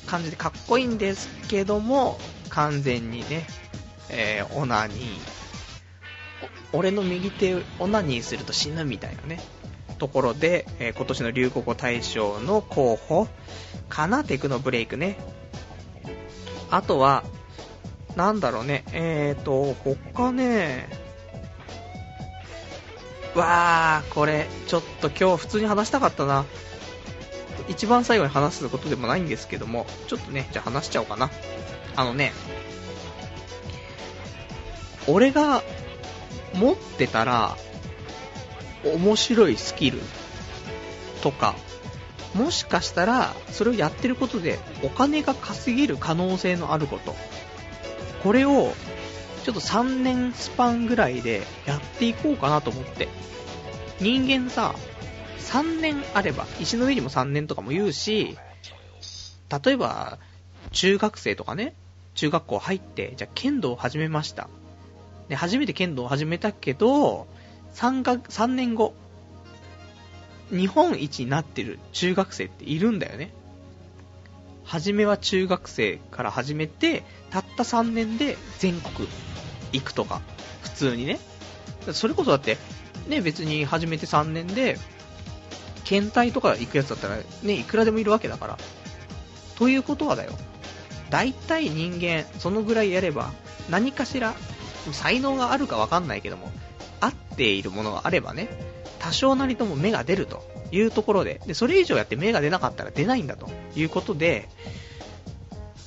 [0.06, 2.20] 感じでかっこいいんですけども、
[2.50, 3.48] 完全にね、
[4.10, 5.43] えー、オナニー。
[6.74, 9.40] 俺の右手オナニーすると死ぬみたいなね、
[10.00, 13.28] ところで、えー、今年の流行語大賞の候補
[13.90, 15.18] かな、テクノブレイクね。
[16.72, 17.24] あとは、
[18.16, 20.90] なんだろうね、えーと、他ね、
[23.36, 26.46] わー、これ、ちょっと今日普通に話したかったな。
[27.68, 31.30] 一番最後に話すことでもないんですけども、ちょっとね、じゃあ話しちゃおうかな。
[31.96, 32.34] あのね、
[35.08, 35.64] 俺が
[36.54, 37.58] 持ってたら、
[38.84, 40.00] 面白いスキル
[41.22, 41.56] とか、
[42.34, 47.16] もしかしたら、それをやってることでお金が稼げる可能性のあること。
[48.24, 48.74] これを、
[49.44, 53.08] ちょっと3年スパンぐらいでやっていこうかなと思って。
[54.00, 54.76] 人間さ、
[55.40, 58.38] 3年あれば、石の上にも3年とかも言うし、
[59.64, 60.18] 例えば、
[60.72, 61.76] 中学生とかね、
[62.16, 64.50] 中学校入って、じゃあ剣道を始めました。
[65.30, 67.28] で、初めて剣道を始めたけど、
[67.76, 68.94] 3, か3年後、
[70.50, 73.34] 日本一になってる中学生っているんだよね。
[74.64, 79.08] 初めは中学生から始めて、たった3年で全国
[79.72, 80.22] 行くとか、
[80.62, 81.20] 普通にね。
[81.92, 82.58] それこそだって、
[83.08, 84.78] ね、別に始めて3年で、
[85.84, 88.58] 県大とか行くやつだったら、ね、いくらでもいるわけだから。
[89.56, 90.32] ということはだよ。
[91.10, 93.32] 大体人間、そのぐらいやれば、
[93.70, 94.34] 何かしら、
[94.92, 96.52] 才能があるかわかんないけども、
[97.00, 98.50] 合っているものがあればね、
[99.00, 104.50] 多少なりとも芽が出るというところで、で、それ以上やって芽が出なかったら出ないんだということで、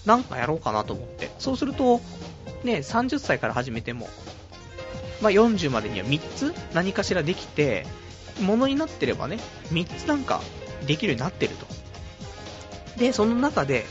[0.05, 1.31] なんかやろうかなと思って。
[1.39, 2.01] そうすると、
[2.63, 4.09] ね、30歳から始めても、
[5.21, 7.87] まあ、40までには3つ何かしらできて、
[8.41, 9.39] ものになってればね、
[9.71, 10.41] 3つなんか
[10.87, 11.67] できるようになってると。
[12.99, 13.87] で、その中で、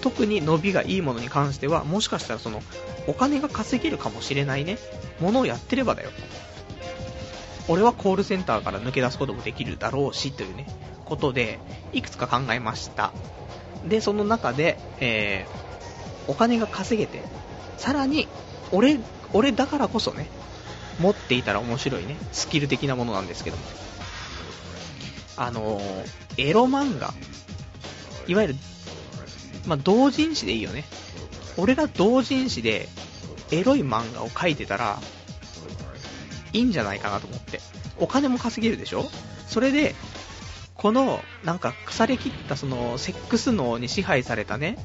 [0.00, 2.62] 特に伸びがいいものに関しては、もしかしたらその、
[3.06, 4.78] お金が稼げるかもしれないね、
[5.20, 6.10] ものをやってればだよ。
[7.68, 10.66] 俺はコールセンターから抜け出すこともできるだろうし、というね、
[11.04, 11.58] ことで、
[11.92, 13.12] いくつか考えました。
[13.86, 17.22] で、その中で、えー、お金が稼げて、
[17.76, 18.28] さらに、
[18.72, 18.98] 俺、
[19.32, 20.28] 俺だからこそね、
[20.98, 23.62] 持っていたら面白いね、スキル的なものなんですけども。
[25.36, 27.14] あのー、エロ漫画、
[28.26, 28.56] いわゆる、
[29.66, 30.84] まあ、同人誌でいいよね。
[31.56, 32.88] 俺が同人誌で、
[33.50, 34.98] エロい漫画を描いてたら、
[36.52, 37.60] いいんじゃないかなと思って。
[37.98, 39.10] お金も稼げるでしょ？
[39.46, 39.94] それで、
[40.74, 44.78] この、なんか腐れ切ったその、セックス脳に支配されたね、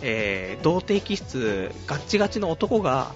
[0.00, 3.14] えー、童貞気質ガッチガチの男が、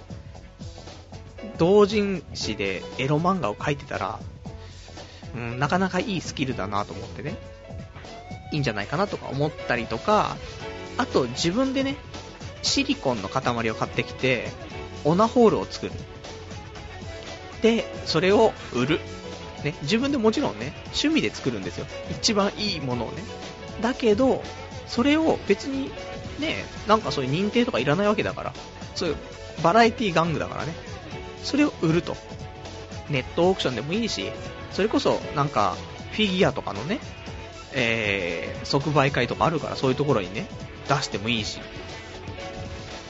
[1.56, 4.20] 同人誌でエロ漫画を描いてたら、
[5.34, 7.36] うん、なかなかいいスキルだなと思ってね、
[8.52, 10.36] いいんじゃないかなとか思ったりとか、
[10.98, 11.96] あと自分でね、
[12.62, 14.50] シリコンの塊を買ってきて、
[15.04, 15.92] オナホールを作る。
[17.62, 19.00] で、それを売る。
[19.64, 21.86] ね、自分でもちろんね、趣味で作るんですよ。
[22.10, 23.22] 一番いいものをね。
[23.80, 24.42] だけど、
[24.86, 25.90] それを別に、
[26.38, 28.52] ね、なんかそういう認定とかいらないわけだから、
[28.94, 29.16] そういう
[29.62, 30.74] バラエティ玩具だからね。
[31.42, 32.16] それを売ると。
[33.08, 34.30] ネットオークションでもいいし、
[34.72, 35.76] それこそなんか、
[36.12, 36.98] フィギュアとかのね、
[37.72, 40.46] えー、即売会とかあるからそういうところにね、
[40.88, 41.60] 出してもいいし。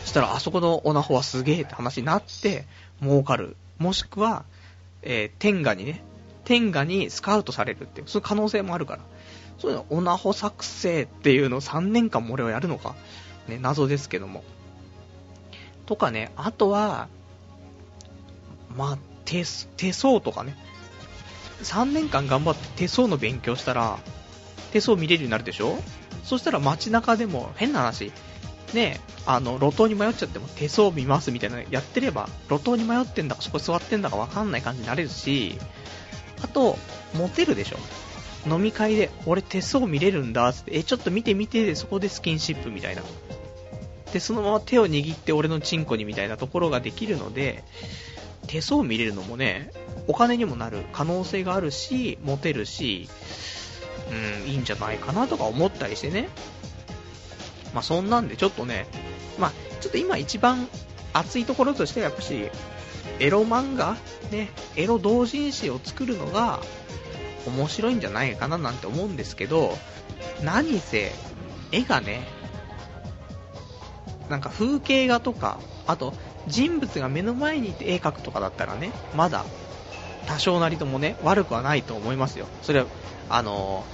[0.05, 2.67] したらあそこのオナホはすげえって話になって、
[3.01, 4.45] 儲かるもしくは、
[5.03, 6.03] えー、天下にね、
[6.45, 9.01] 天下にスカウトされるっていう、そういう可能性もあるから。
[9.59, 12.95] そういうの、オナホ作成っていうのを3年間も俺はやるのか。
[13.49, 14.45] ね、謎ですけども。
[15.87, 17.09] とかね、あとは、
[18.77, 19.45] まあ、手、
[19.77, 20.57] 手相とかね。
[21.63, 23.99] 3年間頑張って手相の勉強したら、
[24.73, 25.77] 手相見れるようになるでしょ？
[26.29, 28.13] そしたら街中でも変な話、
[28.75, 35.59] ね、あの、路頭に迷っちゃっても手相見ますみたいなやってれば、路頭に迷ってんだかそこ座ってんだかわかんない感じになれるし、
[36.43, 36.77] あと、
[37.15, 37.79] モテるでしょ。
[38.47, 43.03] 飲み会で、俺手相見れるんだ、つって、え、ちょっと見て見て、で、そこでスキンシップみたいな。
[44.13, 47.65] で、そのまま手を握って俺のチンコにみたいなところができるので、
[48.49, 49.71] 手相見れるのもね、
[50.09, 53.09] お金にもなる可能性があるし、モテるし、
[54.11, 56.29] うん、いいんじゃないかなとか思ったりしてね。
[57.75, 58.87] まあそんなんでちょっとね、
[59.39, 60.69] まあちょっと今一番
[61.13, 62.51] 熱いところとしてはやっぱし、
[63.21, 63.97] エロ漫画
[64.31, 66.61] ね、エロ同人誌を作るのが
[67.47, 69.77] 面白いんじゃないかななんて思うんですけど、
[70.43, 71.13] 何せ、
[71.73, 72.27] 絵がね、
[74.29, 76.13] なんか風景画とか、あと
[76.47, 79.45] 人物が目の前にいて絵描くとかだったらね、まだ
[80.27, 82.47] 多少なりともね、悪くはないと思いますよ。
[82.63, 82.87] それは、
[83.31, 83.85] あの、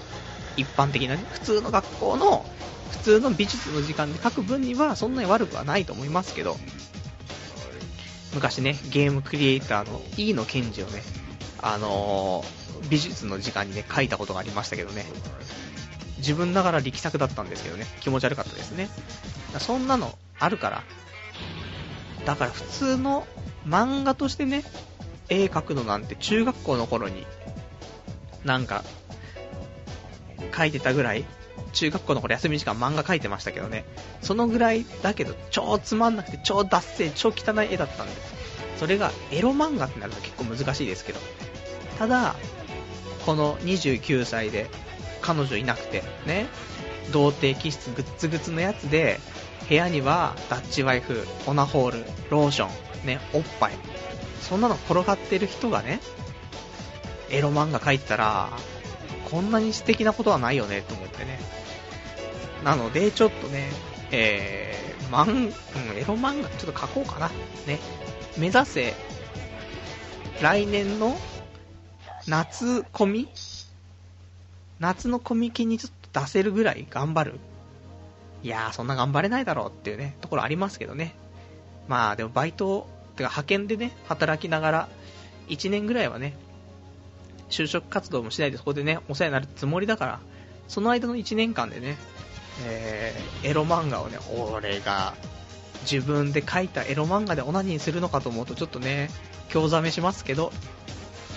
[0.57, 2.45] 一般的なね、普通の学校の、
[2.91, 6.57] 普通の美術の時間で描く分にはそんなに悪くはないと思いますけど、
[8.35, 11.03] 昔ね、ゲームクリエイターの E の賢治をね、
[11.61, 15.05] あのー、美術の時間にね、書いたことがありましたけどね、
[16.19, 18.89] 自分ながら力作だったんですけどね、気持ち悪かったですね。
[19.59, 20.83] そんなのあるから、
[22.25, 23.27] だから普通の
[23.67, 24.65] 漫画としてね、
[25.29, 27.27] 絵描くのなんて中学校の頃に、
[28.45, 28.85] なんか、
[30.51, 31.25] 描いてたぐらい、
[31.73, 33.85] 中学校の頃休み時間漫画描いてましたけどね、
[34.23, 38.13] そのぐらいだけど超つまんなくて超脱線、超汚い絵だったんで。
[38.13, 38.35] す、
[38.79, 41.21] それがエロ漫画ってなると結構難しいですけど、
[41.99, 42.35] ただ、
[43.25, 44.69] この29歳で
[45.23, 46.47] 彼女いなくて、ね、
[47.13, 49.21] 童貞気質グッツグッツのやつで、
[49.69, 52.69] 部屋にはダッチワイフ、オナホール、ローショ
[53.05, 53.73] ン、ね、おっぱい。
[54.43, 56.01] そんなの転がってる人がね、
[57.31, 58.51] エロ漫画描いてたら、
[59.35, 61.41] こんなに素敵なことはないよね、と思ってね。
[62.63, 63.69] なので、ちょっとね、
[64.13, 65.49] えー、マン、うん、
[65.97, 67.31] エロ漫画ちょっと描こうかな。
[67.67, 67.81] ね。
[68.39, 68.95] 目指せ、
[70.41, 71.17] 来年の
[72.29, 73.29] 夏コミ？
[74.79, 77.41] 夏のコミケにちょっと出せるぐらい頑張る？
[78.45, 81.17] いやー、そんな頑張れないだろうっていうね、ところありますけどね。
[81.89, 84.89] まあ、でもバイト、てか派遣でね、働きながら、
[85.49, 86.37] 1年ぐらいはね、
[87.55, 90.21] 就職活動もしないでそこでね、お世話になるつもりだから、
[90.67, 91.97] その間の1年間でね、
[92.67, 94.19] えー、エロ漫画をね、
[94.59, 95.15] 俺が
[95.83, 99.09] 自分で描いたエロ漫画でオナニーするのかと思うとちょっとね、
[99.51, 100.53] 興ざめしますけど、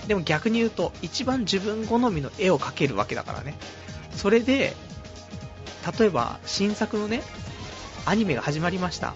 [0.08, 3.54] でも逆に言うと、一番自分好みの絵を描けるわけだからね。
[4.16, 4.74] それで、
[5.98, 7.22] 例えば新作のね、
[8.06, 9.14] アニメが始まりました。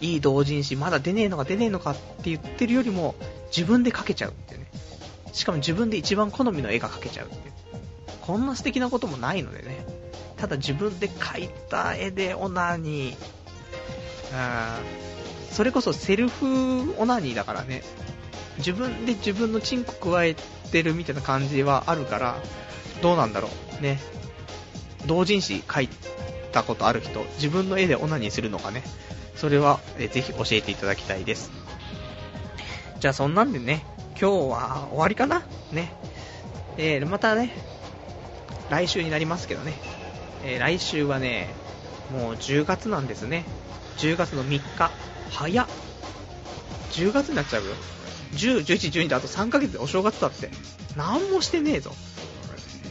[0.00, 3.14] いい同人誌、まだ出ねえのか出ねえのかって言ってるよりも、
[3.48, 4.66] 自分で描けちゃうっていうね。
[5.32, 7.52] しかも自分で一番好みの絵が描けちゃうっていう。
[8.20, 9.86] こんな素敵なこともないのでね。
[10.36, 13.16] ただ自分で描いた絵でオナニー、
[15.50, 17.82] それこそセルフオナニーだからね。
[18.58, 20.36] 自分で自分のチンコ加え
[20.70, 22.36] てるみたいな感じはあるから、
[23.02, 23.48] どうなんだろ
[23.80, 23.82] う。
[23.82, 23.98] ね。
[25.06, 25.88] 同人誌書い
[26.52, 28.82] たことある人、自分の絵でオナニーするのかね、
[29.36, 31.50] それは、えぜひ教えていただきたいです。
[33.00, 33.86] じゃあそんなんでね、
[34.20, 35.46] 今日は終わりかな？
[35.70, 35.92] ね。
[36.76, 37.52] えー、またね、
[38.68, 39.74] 来週になりますけどね、
[40.44, 41.54] えー、来週はね、
[42.12, 43.44] もう10月なんですね。
[43.98, 44.90] 10月の3日。
[45.30, 45.66] 早っ。
[46.90, 47.70] 10月になっちゃうよ。
[48.32, 50.50] 10、11、12であと3ヶ月でお正月だって。
[50.96, 51.92] 何もしてねえぞ。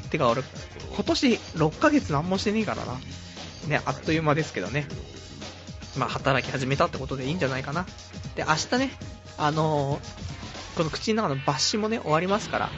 [0.09, 0.43] てか俺、
[0.95, 2.99] 今年6ヶ月何もしてねえからな。
[3.67, 4.87] ね、あっという間ですけどね。
[5.97, 7.85] まあ、働き始めたってことでいいんじゃないかな。
[8.35, 8.91] で、明日ね、
[9.37, 10.26] あのー、
[10.77, 12.69] この口の中の抜歯もね、終わりますから、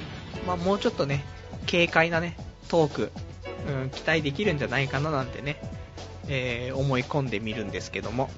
[0.47, 1.25] まあ、もうちょっとね、
[1.69, 2.37] 軽快なね、
[2.69, 3.11] トーク、
[3.67, 5.61] うん、期待できるんじゃないかななんてね、
[6.29, 8.29] えー、思い込んでみるんですけども。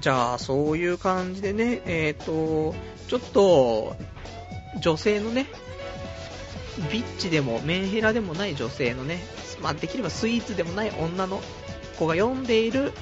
[0.00, 2.76] じゃあ、そういう感じでね、えっ、ー、と、
[3.08, 3.96] ちょっと、
[4.80, 5.46] 女性のね、
[6.92, 9.18] ビッチでもメンヘラでもない女性のね、
[9.60, 11.42] まあ、できればスイーツでもない女の
[11.98, 12.92] 子が読んでいる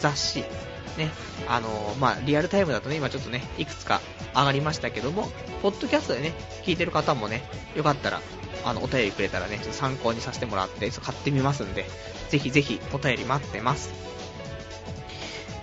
[0.00, 0.44] 雑誌、
[0.96, 1.10] ね、
[1.48, 4.00] あの、まあ、リアルタイムだとね、今ちょっとね、いくつか
[4.34, 5.30] 上がりましたけども、
[5.62, 6.32] ポッドキャストでね、
[6.64, 7.42] 聞いてる方もね、
[7.74, 8.20] よかったら、
[8.64, 11.86] あの、お便りくれたらね、ちょっと参考にさせてもらって、買ってみますんで、
[12.28, 13.90] ぜひぜひお便り待ってます。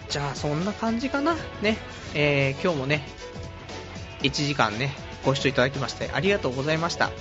[0.10, 1.36] じゃあ、そんな感じかな。
[1.62, 1.78] ね、
[2.14, 3.08] えー、今日もね、
[4.22, 7.12] 1時間ね、ご視聴いただきましてありがとうございました。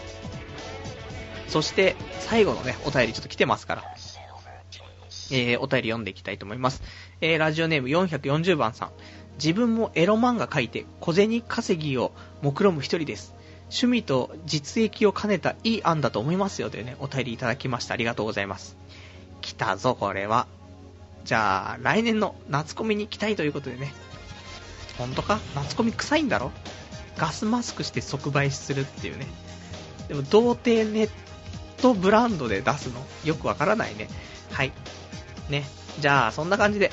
[1.49, 3.85] そして、最後のね、お便りちょっと来てますから。
[5.31, 6.83] えー、お便り読んでいきたいと思います。
[7.21, 8.91] えー、ラジオネーム440番さん。
[9.35, 12.13] 自分もエロ漫画書いて小銭稼ぎを
[12.43, 13.35] 目論む一人です。
[13.71, 17.95] 趣味と実益を兼ねたいい案だと思いますよというね、お便りいただきました。
[17.95, 18.77] ありがとうございます。
[19.41, 20.47] 来たぞ、これは。
[21.25, 23.93] じゃあ、来年の夏コミに期待ということでね。
[24.97, 25.39] ほんとか？
[25.55, 26.51] 夏コミ臭いんだろ？
[27.19, 29.27] ガスマスクして即売するっていうね。
[30.09, 31.11] でも、童貞ネッ
[31.77, 33.07] トブランドで出すの？
[33.25, 34.09] よくわからないね。
[34.51, 34.73] はい。
[35.49, 35.65] ね。
[36.01, 36.91] じゃあ、そんな感じで、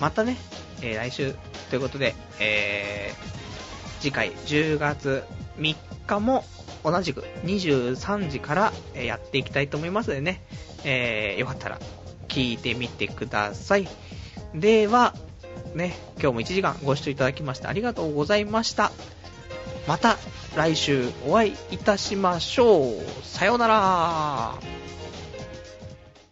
[0.00, 0.36] またね、
[0.82, 1.34] えー、来週、
[1.70, 5.24] ということで、えー、次回10月
[5.58, 5.76] 3
[6.06, 6.44] 日も
[6.84, 10.42] 同じく23時からやっていきたいと思いますのでね、
[10.84, 11.80] えー、よかったら
[12.28, 13.88] 聞いてみてください。
[14.54, 15.14] では、
[15.74, 18.92] ね、今日も1時間ご視聴いただきましてありがとうございました。
[19.86, 20.16] また
[20.56, 22.94] 来週お会いいたしましょう。
[23.22, 24.85] さようなら。